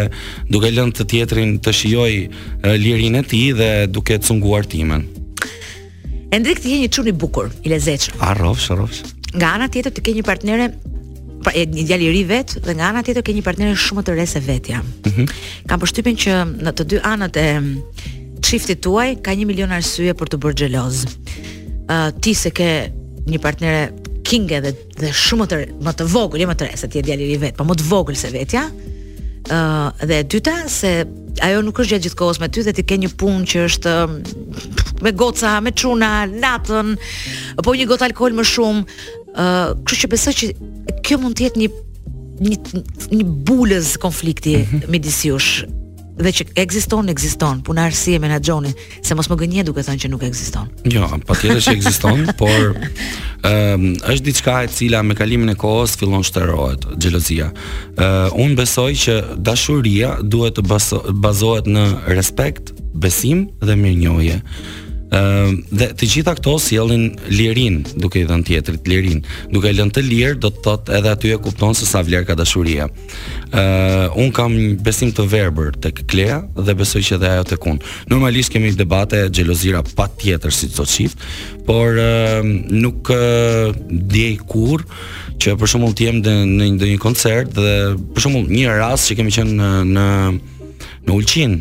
duke 0.50 0.72
lënë 0.74 0.96
të 0.98 1.06
tjetrin 1.14 1.52
të 1.62 1.74
shioj 1.78 2.14
lirinë 2.82 3.22
e 3.22 3.28
tij 3.30 3.52
dhe 3.60 3.70
duke 3.86 4.18
cunguar 4.26 4.66
timen. 4.66 5.06
Endrik 6.34 6.64
ti 6.64 6.74
një 6.82 6.90
çun 6.96 7.12
i 7.12 7.14
bukur, 7.14 7.52
i 7.62 7.70
lezetshëm. 7.70 8.18
Arrof 8.32 8.66
harrofsh. 8.72 9.04
Nga 9.36 9.54
ana 9.60 9.68
tjetër 9.72 9.94
të 9.96 10.04
ke 10.08 10.14
një 10.16 10.24
partnere 10.28 10.68
e 11.50 11.66
një 11.70 11.86
djalë 11.90 12.06
i 12.06 12.10
ri 12.14 12.22
vet 12.30 12.54
dhe 12.64 12.76
nga 12.78 12.92
ana 12.92 13.02
tjetër 13.04 13.24
ke 13.26 13.34
një 13.34 13.44
partner 13.46 13.74
shumë 13.76 14.04
të 14.06 14.14
re 14.16 14.26
se 14.30 14.40
vetja. 14.46 14.82
Mm 15.08 15.26
Kam 15.68 15.80
përshtypjen 15.82 16.20
që 16.20 16.36
në 16.68 16.74
të 16.76 16.86
dy 16.92 17.00
anët 17.08 17.38
e 17.42 17.48
çiftit 18.46 18.82
tuaj 18.86 19.18
ka 19.26 19.34
1 19.34 19.48
milion 19.50 19.72
arsye 19.74 20.14
për 20.18 20.30
të 20.34 20.40
bërë 20.44 20.60
xheloz. 20.62 21.02
Uh, 21.90 22.10
ti 22.22 22.36
se 22.36 22.52
ke 22.54 22.70
një 23.32 23.40
partnere 23.44 23.88
kinge 24.28 24.62
dhe 24.64 24.72
dhe 25.02 25.10
shumë 25.12 25.48
të 25.50 25.62
më 25.84 25.96
të 25.98 26.06
vogël, 26.14 26.44
jo 26.44 26.50
më 26.52 26.58
të 26.60 26.70
re 26.70 26.78
se 26.80 26.88
ti 26.90 27.02
je 27.02 27.08
djalë 27.10 27.26
i 27.26 27.32
ri 27.34 27.40
vet, 27.48 27.58
po 27.58 27.66
më 27.68 27.78
të 27.80 27.90
vogël 27.90 28.20
se 28.22 28.32
vetja. 28.36 28.68
ë 29.52 29.58
uh, 29.58 30.06
dhe 30.08 30.20
e 30.22 30.28
dyta 30.30 30.54
se 30.70 30.92
ajo 31.42 31.62
nuk 31.66 31.80
është 31.82 31.96
gjatë 31.96 32.04
gjithkohës 32.06 32.38
me 32.42 32.48
ty 32.54 32.62
dhe 32.64 32.74
ti 32.78 32.84
ke 32.86 32.98
një 33.02 33.10
punë 33.18 33.48
që 33.52 33.64
është 33.70 33.96
me 35.02 35.12
goca, 35.18 35.58
me 35.66 35.72
çuna, 35.74 36.28
natën, 36.30 36.94
apo 37.58 37.74
një 37.74 37.88
gotë 37.90 38.06
alkool 38.12 38.36
më 38.38 38.44
shumë, 38.46 38.84
Ëh, 39.32 39.76
kjo 39.88 40.00
që 40.02 40.10
besoj 40.12 40.34
që 40.36 40.48
kjo 41.08 41.18
mund 41.22 41.38
të 41.40 41.46
jetë 41.46 41.62
një 41.64 41.70
një 42.42 42.58
një 43.14 43.26
bulëz 43.48 43.94
konflikti 44.02 44.56
mm 44.58 44.64
-hmm. 44.66 44.90
midis 44.92 45.24
jush 45.26 45.64
dhe 46.22 46.32
që 46.34 46.46
ekziston, 46.56 47.08
ekziston, 47.10 47.62
puna 47.64 47.88
e 47.88 48.20
menaxhoni, 48.20 48.74
se 49.02 49.16
mos 49.16 49.30
më 49.30 49.36
gënje 49.38 49.64
duke 49.64 49.82
thënë 49.82 50.00
që 50.02 50.10
nuk 50.10 50.24
ekziston. 50.24 50.68
Jo, 50.86 51.10
patjetër 51.26 51.62
që 51.66 51.72
ekziston, 51.72 52.20
por 52.42 52.78
ëm 53.44 53.76
um, 53.76 53.96
është 53.96 54.22
diçka 54.24 54.64
e 54.64 54.68
cila 54.68 55.02
me 55.04 55.16
kalimin 55.16 55.50
e 55.50 55.56
kohës 55.56 55.96
fillon 55.98 56.24
shtërohet, 56.24 56.86
xhelozia. 57.02 57.52
ë 57.52 57.54
uh, 58.06 58.40
Un 58.46 58.56
besoj 58.56 58.92
që 59.04 59.16
dashuria 59.38 60.12
duhet 60.22 60.56
të 60.58 60.62
bazohet 61.24 61.66
në 61.66 61.84
respekt, 62.08 62.72
besim 62.94 63.50
dhe 63.66 63.74
mirënjohje 63.76 64.42
dhe 65.12 65.90
të 65.98 66.08
gjitha 66.08 66.32
këto 66.38 66.54
sjellin 66.64 67.04
lirin, 67.28 67.82
duke 68.00 68.22
i 68.22 68.26
dhënë 68.28 68.46
tjetrit 68.48 68.86
lirin. 68.88 69.20
Duke 69.52 69.68
i 69.68 69.76
lënë 69.76 69.94
të 69.98 70.02
lirë, 70.08 70.36
do 70.40 70.50
të 70.54 70.62
thotë 70.64 70.96
edhe 71.00 71.12
aty 71.12 71.32
e 71.36 71.40
kupton 71.44 71.76
se 71.76 71.86
sa 71.86 72.02
vlerë 72.06 72.26
ka 72.30 72.36
dashuria. 72.40 72.88
ë 73.52 73.64
uh, 73.64 74.18
un 74.24 74.32
kam 74.32 74.54
një 74.56 74.78
besim 74.80 75.12
të 75.12 75.26
verbër 75.28 75.76
tek 75.84 76.06
Klea 76.08 76.40
dhe 76.56 76.74
besoj 76.74 77.02
që 77.04 77.16
edhe 77.18 77.30
ajo 77.30 77.44
tek 77.52 77.66
un. 77.68 77.80
Normalisht 78.08 78.52
kemi 78.54 78.72
debate 78.72 79.28
xhelozira 79.36 79.84
patjetër 79.96 80.52
si 80.52 80.70
çdo 80.72 80.86
çift, 80.88 81.18
por 81.66 81.92
uh, 82.00 82.40
nuk 82.84 83.12
uh, 83.12 83.76
diej 83.92 84.40
kur 84.48 84.86
që 85.42 85.58
për 85.60 85.68
shembull 85.68 85.96
të 85.98 86.08
jem 86.08 86.22
në 86.24 86.72
një 86.88 87.00
koncert 87.04 87.52
dhe 87.60 87.98
për 88.16 88.20
shembull 88.24 88.48
një 88.48 88.72
rast 88.80 89.10
që 89.12 89.20
kemi 89.20 89.32
qenë 89.36 89.54
në 89.60 89.72
në, 89.92 90.06
në 91.08 91.12
Ulqin 91.14 91.54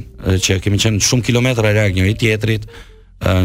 që 0.44 0.60
kemi 0.62 0.78
qenë 0.78 1.02
shumë 1.02 1.26
kilometra 1.30 1.64
larg 1.72 1.96
njëri 1.96 2.14
tjetrit, 2.20 2.66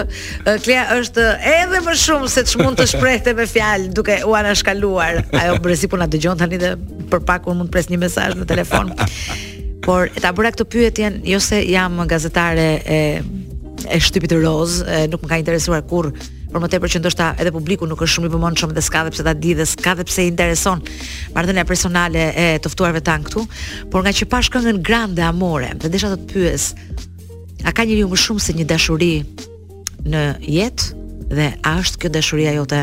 Klea 0.67 0.85
është 1.01 1.27
edhe 1.57 1.83
më 1.89 1.97
shumë 2.07 2.31
se 2.37 2.47
ç'mund 2.53 2.77
të, 2.79 2.85
të 2.87 2.89
shprehte 2.95 3.35
me 3.41 3.49
fjalë 3.51 3.91
duke 3.99 4.21
u 4.31 4.37
anashkaluar. 4.39 5.21
Ajo 5.43 5.59
brezi 5.65 5.91
po 5.91 5.99
na 5.99 6.07
dëgjon 6.13 6.39
tani 6.45 6.61
dhe 6.63 6.77
për 7.11 7.27
pak 7.33 7.51
unë 7.51 7.65
mund 7.65 7.73
të 7.73 7.75
pres 7.81 7.91
një 7.91 8.01
mesazh 8.07 8.39
në 8.39 8.47
telefon. 8.53 8.95
Por 9.89 10.07
e 10.15 10.23
ta 10.23 10.31
bëra 10.37 10.55
këtë 10.55 10.69
pyetjen 10.71 11.19
jo 11.27 11.43
se 11.43 11.65
jam 11.67 11.99
gazetare 12.07 12.71
e 12.87 13.05
e 13.91 13.97
shtypit 13.97 14.35
roz, 14.37 14.83
e, 14.85 15.07
nuk 15.09 15.23
më 15.25 15.29
ka 15.31 15.37
interesuar 15.41 15.79
kurrë 15.89 16.11
por 16.51 16.63
më 16.65 16.69
tepër 16.75 16.93
që 16.95 17.01
ndoshta 17.01 17.27
edhe 17.41 17.53
publiku 17.55 17.87
nuk 17.87 18.01
është 18.03 18.17
shumë 18.17 18.29
i 18.29 18.31
vëmendshëm 18.35 18.73
dhe 18.75 18.83
s'ka 18.83 19.05
dhe 19.07 19.15
pse 19.15 19.27
ta 19.27 19.35
di 19.39 19.53
dhe 19.59 19.67
s'ka 19.69 19.95
dhe 19.99 20.07
pse 20.07 20.25
i 20.27 20.31
intereson 20.33 20.83
marrëdhënia 21.37 21.67
personale 21.69 22.25
e 22.35 22.47
të 22.63 22.73
ftuarve 22.75 23.03
tan 23.07 23.23
këtu, 23.27 23.45
por 23.93 24.03
nga 24.05 24.11
që 24.15 24.27
pash 24.33 24.51
këngën 24.55 24.81
Grande 24.87 25.23
Amore, 25.27 25.71
dhe 25.81 25.91
desha 25.95 26.11
të 26.11 26.23
të 26.23 26.31
pyes, 26.35 26.69
a 27.67 27.71
ka 27.73 27.87
njeriu 27.87 28.11
më 28.11 28.19
shumë 28.25 28.45
se 28.49 28.57
një 28.59 28.67
dashuri 28.73 29.13
në 30.11 30.25
jetë 30.57 31.35
dhe 31.37 31.51
a 31.71 31.75
është 31.85 32.03
kjo 32.03 32.13
dashuria 32.19 32.57
jote 32.57 32.83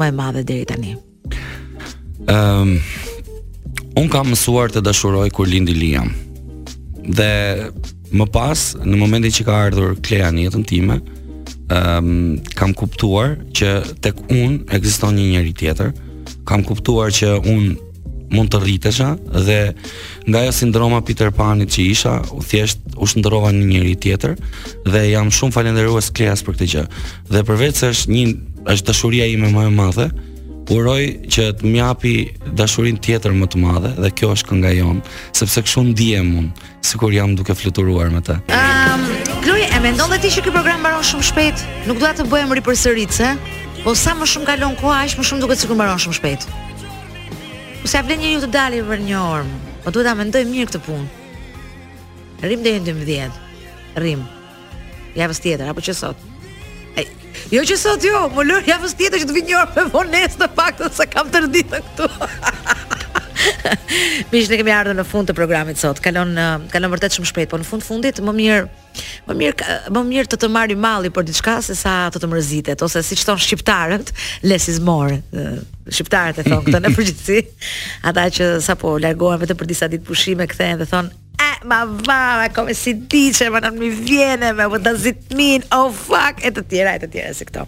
më 0.00 0.08
e 0.08 0.14
madhe 0.16 0.44
deri 0.48 0.64
tani? 0.70 0.94
Ëm 0.96 2.30
ehm, 2.32 2.62
um, 2.62 3.90
un 4.00 4.08
kam 4.12 4.28
mësuar 4.32 4.68
të 4.74 4.80
dashuroj 4.86 5.28
kur 5.36 5.48
lindi 5.48 5.72
Liam. 5.76 6.08
Dhe 7.16 7.30
më 8.16 8.26
pas, 8.34 8.70
në 8.80 8.96
momentin 9.00 9.32
që 9.34 9.44
ka 9.46 9.54
ardhur 9.68 9.94
Klea 10.04 10.28
në 10.36 10.42
jetën 10.46 10.64
time, 10.68 10.98
ëh 11.02 11.15
um, 11.70 12.36
kam 12.56 12.74
kuptuar 12.76 13.36
që 13.56 13.70
tek 14.04 14.20
unë 14.30 14.66
ekziston 14.76 15.16
një 15.18 15.26
njerëz 15.34 15.56
tjetër, 15.60 15.92
kam 16.46 16.64
kuptuar 16.66 17.10
që 17.14 17.34
unë 17.42 17.74
mund 18.34 18.50
të 18.50 18.58
rritesha 18.64 19.12
dhe 19.46 19.60
nga 20.26 20.40
jo 20.48 20.52
sindroma 20.54 20.98
Peter 21.06 21.30
Panit 21.30 21.70
që 21.76 21.82
isha, 21.92 22.14
u 22.34 22.42
thjesht 22.42 22.80
u 22.96 23.06
në 23.06 23.30
një 23.30 23.66
njerëz 23.70 24.00
tjetër 24.02 24.34
dhe 24.86 25.04
jam 25.10 25.30
shumë 25.30 25.54
falenderues 25.54 26.10
Kleas 26.10 26.42
për 26.42 26.56
këtë 26.58 26.70
gjë. 26.72 26.84
Dhe 27.30 27.44
përveç 27.46 27.82
se 27.84 27.90
është 27.94 28.10
një 28.14 28.24
është 28.66 28.86
dashuria 28.88 29.26
ime 29.30 29.52
më 29.54 29.68
e 29.68 29.70
madhe, 29.78 30.06
uroj 30.74 31.02
që 31.30 31.44
të 31.60 31.62
më 31.70 31.76
japi 31.78 32.14
dashurinë 32.58 32.98
tjetër 33.06 33.30
më 33.38 33.46
të 33.52 33.62
madhe 33.62 33.92
dhe 34.02 34.10
kjo 34.10 34.32
është 34.34 34.50
kënga 34.50 34.72
jon, 34.74 34.98
sepse 35.30 35.62
kështu 35.68 35.84
ndihem 35.92 36.32
unë 36.40 36.72
sikur 36.82 37.14
jam 37.14 37.38
duke 37.38 37.54
fluturuar 37.54 38.10
me 38.10 38.24
të. 38.26 38.40
Um 38.50 39.06
mendon 39.86 40.10
dhe 40.10 40.16
ti 40.18 40.28
që 40.34 40.42
ky 40.44 40.50
program 40.50 40.80
mbaron 40.82 41.04
shumë 41.06 41.24
shpejt? 41.28 41.60
Nuk 41.86 42.00
dua 42.02 42.08
të 42.18 42.24
bëhem 42.26 42.50
ripërsëritse, 42.58 43.26
po 43.84 43.92
sa 43.94 44.16
më 44.18 44.26
shumë 44.26 44.46
kalon 44.48 44.72
koha, 44.80 45.04
aq 45.06 45.14
më 45.20 45.26
shumë 45.28 45.44
duket 45.44 45.60
sikur 45.62 45.76
mbaron 45.78 46.00
shumë 46.02 46.16
shpejt. 46.18 46.46
Po 47.84 47.90
sa 47.92 48.00
vlen 48.02 48.18
njeriu 48.18 48.40
të 48.42 48.48
dalë 48.56 48.80
për 48.88 49.04
një 49.04 49.20
orë, 49.22 49.60
po 49.84 49.92
duhet 49.94 50.08
ta 50.10 50.14
mendoj 50.18 50.42
mirë 50.50 50.72
këtë 50.72 50.80
punë. 50.88 51.06
Rrim 52.42 52.66
deri 52.66 52.82
në 52.82 52.96
12. 52.98 53.38
Rrim. 54.00 54.26
Javës 55.20 55.42
tjetër 55.44 55.70
apo 55.70 55.84
që 55.86 55.94
sot? 56.02 56.26
Ej, 56.98 57.06
jo 57.54 57.62
që 57.70 57.78
sot 57.78 58.10
jo, 58.10 58.24
më 58.34 58.46
lër 58.50 58.72
javës 58.72 58.98
tjetër 58.98 59.22
që 59.22 59.30
të 59.30 59.38
vinë 59.38 59.50
një 59.52 59.60
orë 59.62 59.76
me 59.78 59.86
vonë 59.94 60.14
nesër 60.18 60.38
të 60.42 60.50
paktën 60.58 60.96
se 60.98 61.06
kam 61.14 61.30
tërë 61.30 61.64
këtu. 61.76 62.10
Mish, 64.32 64.48
ne 64.50 64.56
kemi 64.60 64.72
ardhur 64.74 64.96
në 64.98 65.04
fund 65.06 65.28
të 65.30 65.34
programit 65.36 65.78
sot. 65.80 66.00
Kalon 66.04 66.32
uh, 66.38 66.58
kalon 66.72 66.92
vërtet 66.92 67.16
shumë 67.16 67.28
shpejt, 67.30 67.50
po 67.52 67.60
në 67.60 67.68
fund 67.68 67.86
fundit 67.86 68.22
më 68.24 68.36
mirë 68.42 68.66
Më 69.28 69.34
mirë 69.36 69.74
më 69.92 70.02
mirë 70.08 70.30
të 70.32 70.38
të 70.40 70.48
marri 70.48 70.72
malli 70.80 71.10
për 71.12 71.26
diçka 71.28 71.58
se 71.62 71.74
sa 71.76 71.92
të 72.08 72.16
të 72.22 72.30
mërzitet 72.32 72.80
ose 72.86 73.02
siç 73.04 73.26
thon 73.28 73.36
shqiptarët, 73.36 74.08
lesiz 74.48 74.78
more. 74.80 75.18
Shqiptarët 75.92 76.38
e 76.40 76.46
thon 76.46 76.64
këtë 76.64 76.80
në 76.80 76.92
përgjithësi. 76.96 77.42
Ata 78.08 78.24
që 78.32 78.46
sapo 78.64 78.94
largohen 79.04 79.42
vetëm 79.42 79.58
për 79.60 79.68
disa 79.68 79.90
ditë 79.92 80.08
pushime, 80.08 80.48
kthehen 80.48 80.80
dhe 80.80 80.88
thon 80.88 81.12
E, 81.36 81.50
ma 81.68 81.82
va, 81.84 82.20
ma 82.40 82.46
kome 82.56 82.72
si 82.72 82.94
diqe, 83.12 83.50
ma 83.52 83.60
në 83.60 83.74
mi 83.76 83.90
vjene, 84.08 84.54
ma 84.56 84.64
më 84.72 84.80
të 84.86 84.94
zitmin, 85.04 85.66
oh 85.76 85.90
fuck, 85.92 86.40
e 86.48 86.54
të 86.56 86.64
tjera, 86.70 86.94
e 86.96 87.02
të 87.04 87.10
tjera, 87.12 87.34
si 87.36 87.44
këto. 87.50 87.66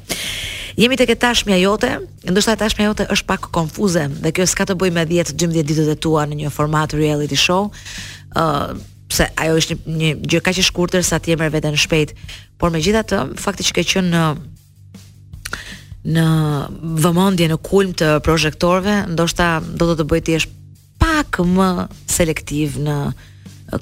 Jemi 0.79 0.95
tek 0.97 1.11
e 1.11 1.17
tashmja 1.19 1.57
jote, 1.59 1.89
ndoshta 2.31 2.55
e 2.55 2.59
tashmja 2.61 2.85
jote 2.87 3.07
është 3.11 3.27
pak 3.27 3.47
konfuze 3.55 4.05
dhe 4.23 4.31
kjo 4.35 4.45
s'ka 4.47 4.63
të 4.69 4.77
bëj 4.79 4.93
me 4.95 5.03
10-12 5.11 5.65
ditët 5.67 5.91
e 5.91 5.97
tua 5.99 6.23
në 6.31 6.37
një 6.39 6.53
format 6.55 6.95
reality 6.95 7.35
show, 7.39 7.65
uh, 8.39 8.69
pse 9.11 9.27
ajo 9.43 9.57
është 9.59 9.79
një, 9.91 10.13
gjë 10.23 10.43
kaq 10.47 10.61
e 10.63 10.67
shkurtër 10.69 11.03
sa 11.09 11.19
ti 11.19 11.35
e 11.35 11.39
merr 11.41 11.51
veten 11.57 11.75
shpejt, 11.75 12.15
por 12.63 12.71
megjithatë 12.71 13.25
fakti 13.43 13.67
që 13.67 13.77
ke 13.81 13.87
qenë 13.95 14.15
në 14.15 14.23
në 16.15 16.27
vëmendje 17.03 17.51
në 17.51 17.59
kulm 17.67 17.91
të 17.99 18.13
projektorëve, 18.25 19.01
ndoshta 19.17 19.49
do 19.75 19.89
të 19.91 19.99
të 19.99 20.07
bëj 20.13 20.23
ti 20.29 20.39
është 20.45 20.75
pak 21.03 21.43
më 21.59 21.69
selektiv 22.09 22.79
në 22.87 23.01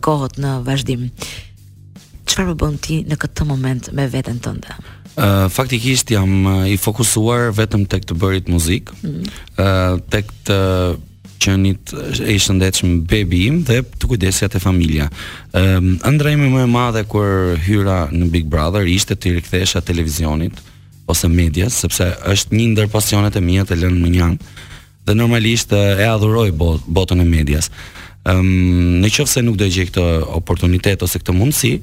kohët 0.03 0.41
në 0.43 0.57
vazhdim. 0.67 1.11
Çfarë 2.27 2.55
po 2.57 2.63
bën 2.65 2.81
ti 2.83 3.03
në 3.07 3.21
këtë 3.23 3.47
moment 3.53 3.93
me 3.95 4.09
veten 4.11 4.41
tënde? 4.43 4.96
faktikisht 5.49 6.11
jam 6.11 6.47
uh, 6.47 6.69
i 6.71 6.77
fokusuar 6.77 7.53
vetëm 7.57 7.87
tek 7.89 8.05
të 8.07 8.15
bërit 8.21 8.49
muzikë, 8.53 8.93
mm 8.93 9.11
-hmm. 9.11 9.25
uh, 9.59 9.99
tek 10.11 10.27
të 10.45 10.59
qenit 11.39 11.93
e 11.93 12.33
ishtë 12.35 12.53
ndetë 12.53 13.03
bebi 13.07 13.47
im 13.47 13.65
dhe 13.65 13.83
të 13.83 14.07
kujdesja 14.09 14.49
të 14.49 14.59
familja. 14.61 15.09
Uh, 15.55 15.81
Ndrejme 16.13 16.49
më 16.49 16.63
e 16.65 16.67
madhe 16.67 17.05
kër 17.05 17.57
hyra 17.67 18.09
në 18.13 18.31
Big 18.31 18.45
Brother, 18.47 18.87
ishte 18.87 19.15
të 19.15 19.33
rikthesha 19.35 19.81
televizionit 19.81 20.53
ose 21.09 21.29
medias, 21.29 21.73
sepse 21.81 22.05
është 22.27 22.51
një 22.57 22.69
ndër 22.71 22.89
pasionet 22.89 23.37
e 23.37 23.41
mija 23.41 23.65
të 23.65 23.75
lënë 23.77 24.01
më 24.03 24.09
njanë, 24.09 24.39
dhe 25.07 25.15
normalisht 25.15 25.73
e 25.73 26.05
adhuroj 26.09 26.51
bot, 26.53 26.81
botën 26.89 27.21
e 27.21 27.25
medias. 27.25 27.71
Um, 28.25 29.03
në 29.03 29.09
nuk 29.19 29.29
se 29.29 29.43
nuk 29.43 29.57
këtë 29.57 30.03
oportunitet 30.37 31.03
ose 31.03 31.19
këtë 31.19 31.33
mundësi, 31.33 31.81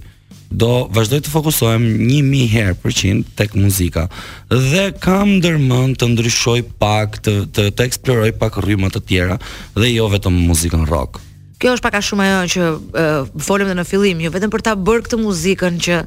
do 0.53 0.69
vazhdoj 0.93 1.23
të 1.25 1.31
fokusohem 1.33 1.83
një 2.07 2.19
mi 2.27 2.43
herë 2.51 2.75
për 2.83 2.97
tek 3.39 3.55
muzika 3.57 4.05
dhe 4.51 4.85
kam 5.05 5.39
dërmën 5.43 5.95
të 5.97 6.09
ndryshoj 6.13 6.59
pak, 6.79 7.19
të, 7.25 7.33
të, 7.55 7.67
të 7.75 7.87
eksploroj 7.89 8.31
pak 8.41 8.59
rrimët 8.65 8.95
të 8.97 9.03
tjera 9.09 9.37
dhe 9.75 9.89
jo 9.93 10.07
vetëm 10.13 10.37
muzikën 10.49 10.85
rock. 10.89 11.19
Kjo 11.61 11.73
është 11.77 11.85
paka 11.85 12.01
shumë 12.03 12.25
ajo 12.27 12.43
që 12.53 12.67
uh, 12.67 13.33
folëm 13.47 13.71
dhe 13.71 13.77
në 13.79 13.85
fillim, 13.87 14.21
jo 14.25 14.33
vetëm 14.33 14.51
për 14.53 14.65
ta 14.67 14.77
bërë 14.77 15.05
këtë 15.07 15.21
muzikën 15.23 15.81
që 15.87 16.01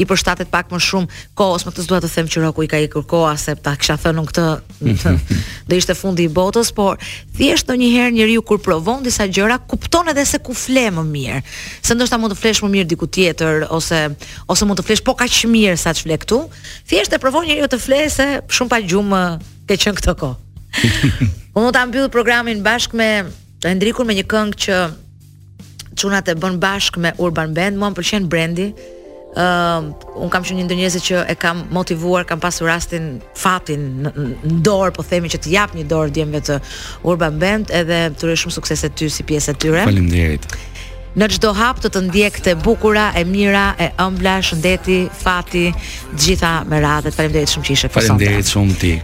i 0.00 0.04
përshtatet 0.08 0.48
pak 0.52 0.70
më 0.72 0.78
shumë 0.82 1.42
ose 1.44 1.66
më 1.68 1.72
të 1.76 1.84
zdua 1.84 1.98
të 2.00 2.10
them 2.12 2.28
që 2.32 2.42
Roku 2.44 2.64
i 2.64 2.68
ka 2.70 2.78
ikur 2.80 3.04
koha 3.10 3.32
se 3.40 3.52
ta 3.62 3.74
kisha 3.76 3.96
thënë 4.00 4.20
në 4.20 4.24
këtë 4.28 4.44
do 5.72 5.76
ishte 5.78 5.96
fundi 5.98 6.28
i 6.28 6.32
botës, 6.32 6.70
por 6.72 7.00
thjesht 7.36 7.66
ndonjëherë 7.68 8.14
njeriu 8.16 8.42
kur 8.46 8.60
provon 8.64 9.02
disa 9.04 9.26
gjëra 9.28 9.58
kupton 9.68 10.08
edhe 10.12 10.24
se 10.28 10.38
ku 10.44 10.54
fle 10.56 10.86
më 10.94 11.04
mirë. 11.08 11.40
Se 11.84 11.94
ndoshta 11.98 12.18
mund 12.22 12.32
të 12.34 12.40
flesh 12.44 12.62
më 12.64 12.70
mirë 12.76 12.90
diku 12.94 13.06
tjetër 13.10 13.66
ose 13.74 14.00
ose 14.48 14.66
mund 14.68 14.80
të 14.80 14.86
flesh 14.88 15.04
po 15.04 15.14
kaq 15.18 15.42
mirë 15.52 15.76
sa 15.78 15.92
të 15.94 16.06
fle 16.06 16.18
këtu. 16.24 16.40
Thjesht 16.88 17.12
e 17.14 17.20
provon 17.22 17.46
njeriu 17.48 17.68
të 17.68 17.82
se 18.14 18.28
shumë 18.48 18.72
pa 18.72 18.80
gjumë 18.80 19.22
ke 19.68 19.76
qenë 19.76 19.98
këtë 20.00 20.16
kohë. 20.22 20.40
Unë 21.58 21.72
ta 21.76 21.82
mbyll 21.86 22.08
programin 22.08 22.62
bashkë 22.64 22.96
me 22.96 23.10
Hendrikun 23.62 24.08
me 24.08 24.14
një 24.16 24.24
këngë 24.26 24.58
që 24.62 24.78
çunat 26.00 26.32
e 26.32 26.34
bën 26.40 26.56
bashkë 26.62 27.00
me 27.04 27.12
Urban 27.22 27.52
Band, 27.54 27.76
mua 27.78 27.90
më 27.92 27.98
pëlqen 28.00 28.26
uh, 29.36 29.84
un 30.22 30.28
kam 30.32 30.44
qenë 30.44 30.64
ndër 30.66 30.96
që 31.08 31.22
e 31.32 31.36
kam 31.38 31.64
motivuar, 31.72 32.24
kam 32.28 32.40
pasur 32.42 32.68
rastin, 32.68 33.20
fatin 33.34 34.06
në, 34.06 34.12
dorë, 34.64 34.92
po 34.96 35.04
themi 35.04 35.30
që 35.32 35.40
të 35.44 35.52
jap 35.54 35.74
një 35.76 35.86
dorë 35.90 36.12
djemve 36.14 36.40
të 36.44 36.58
Urban 37.08 37.38
Band 37.40 37.72
edhe 37.72 38.02
të 38.12 38.26
rrë 38.28 38.38
shumë 38.42 38.56
suksese 38.58 38.90
ty 38.96 39.10
si 39.10 39.24
pjesë 39.28 39.54
e 39.54 39.58
tyre. 39.62 39.84
Faleminderit. 39.86 40.56
Në 41.12 41.26
çdo 41.34 41.50
hap 41.52 41.80
të 41.82 41.90
të 41.92 42.00
ndjek 42.06 42.38
të 42.40 42.54
bukura, 42.64 43.10
e 43.20 43.24
mira, 43.28 43.74
e 43.76 43.90
ëmbla, 44.00 44.38
shëndeti, 44.48 45.02
fati, 45.22 45.66
gjitha 46.16 46.62
me 46.68 46.80
radhë. 46.80 47.12
Faleminderit 47.12 47.52
shumë 47.52 47.68
që 47.68 47.74
ishe 47.76 47.88
këtu. 47.90 48.00
Faleminderit 48.00 48.52
shumë 48.56 48.80
ti. 48.84 48.98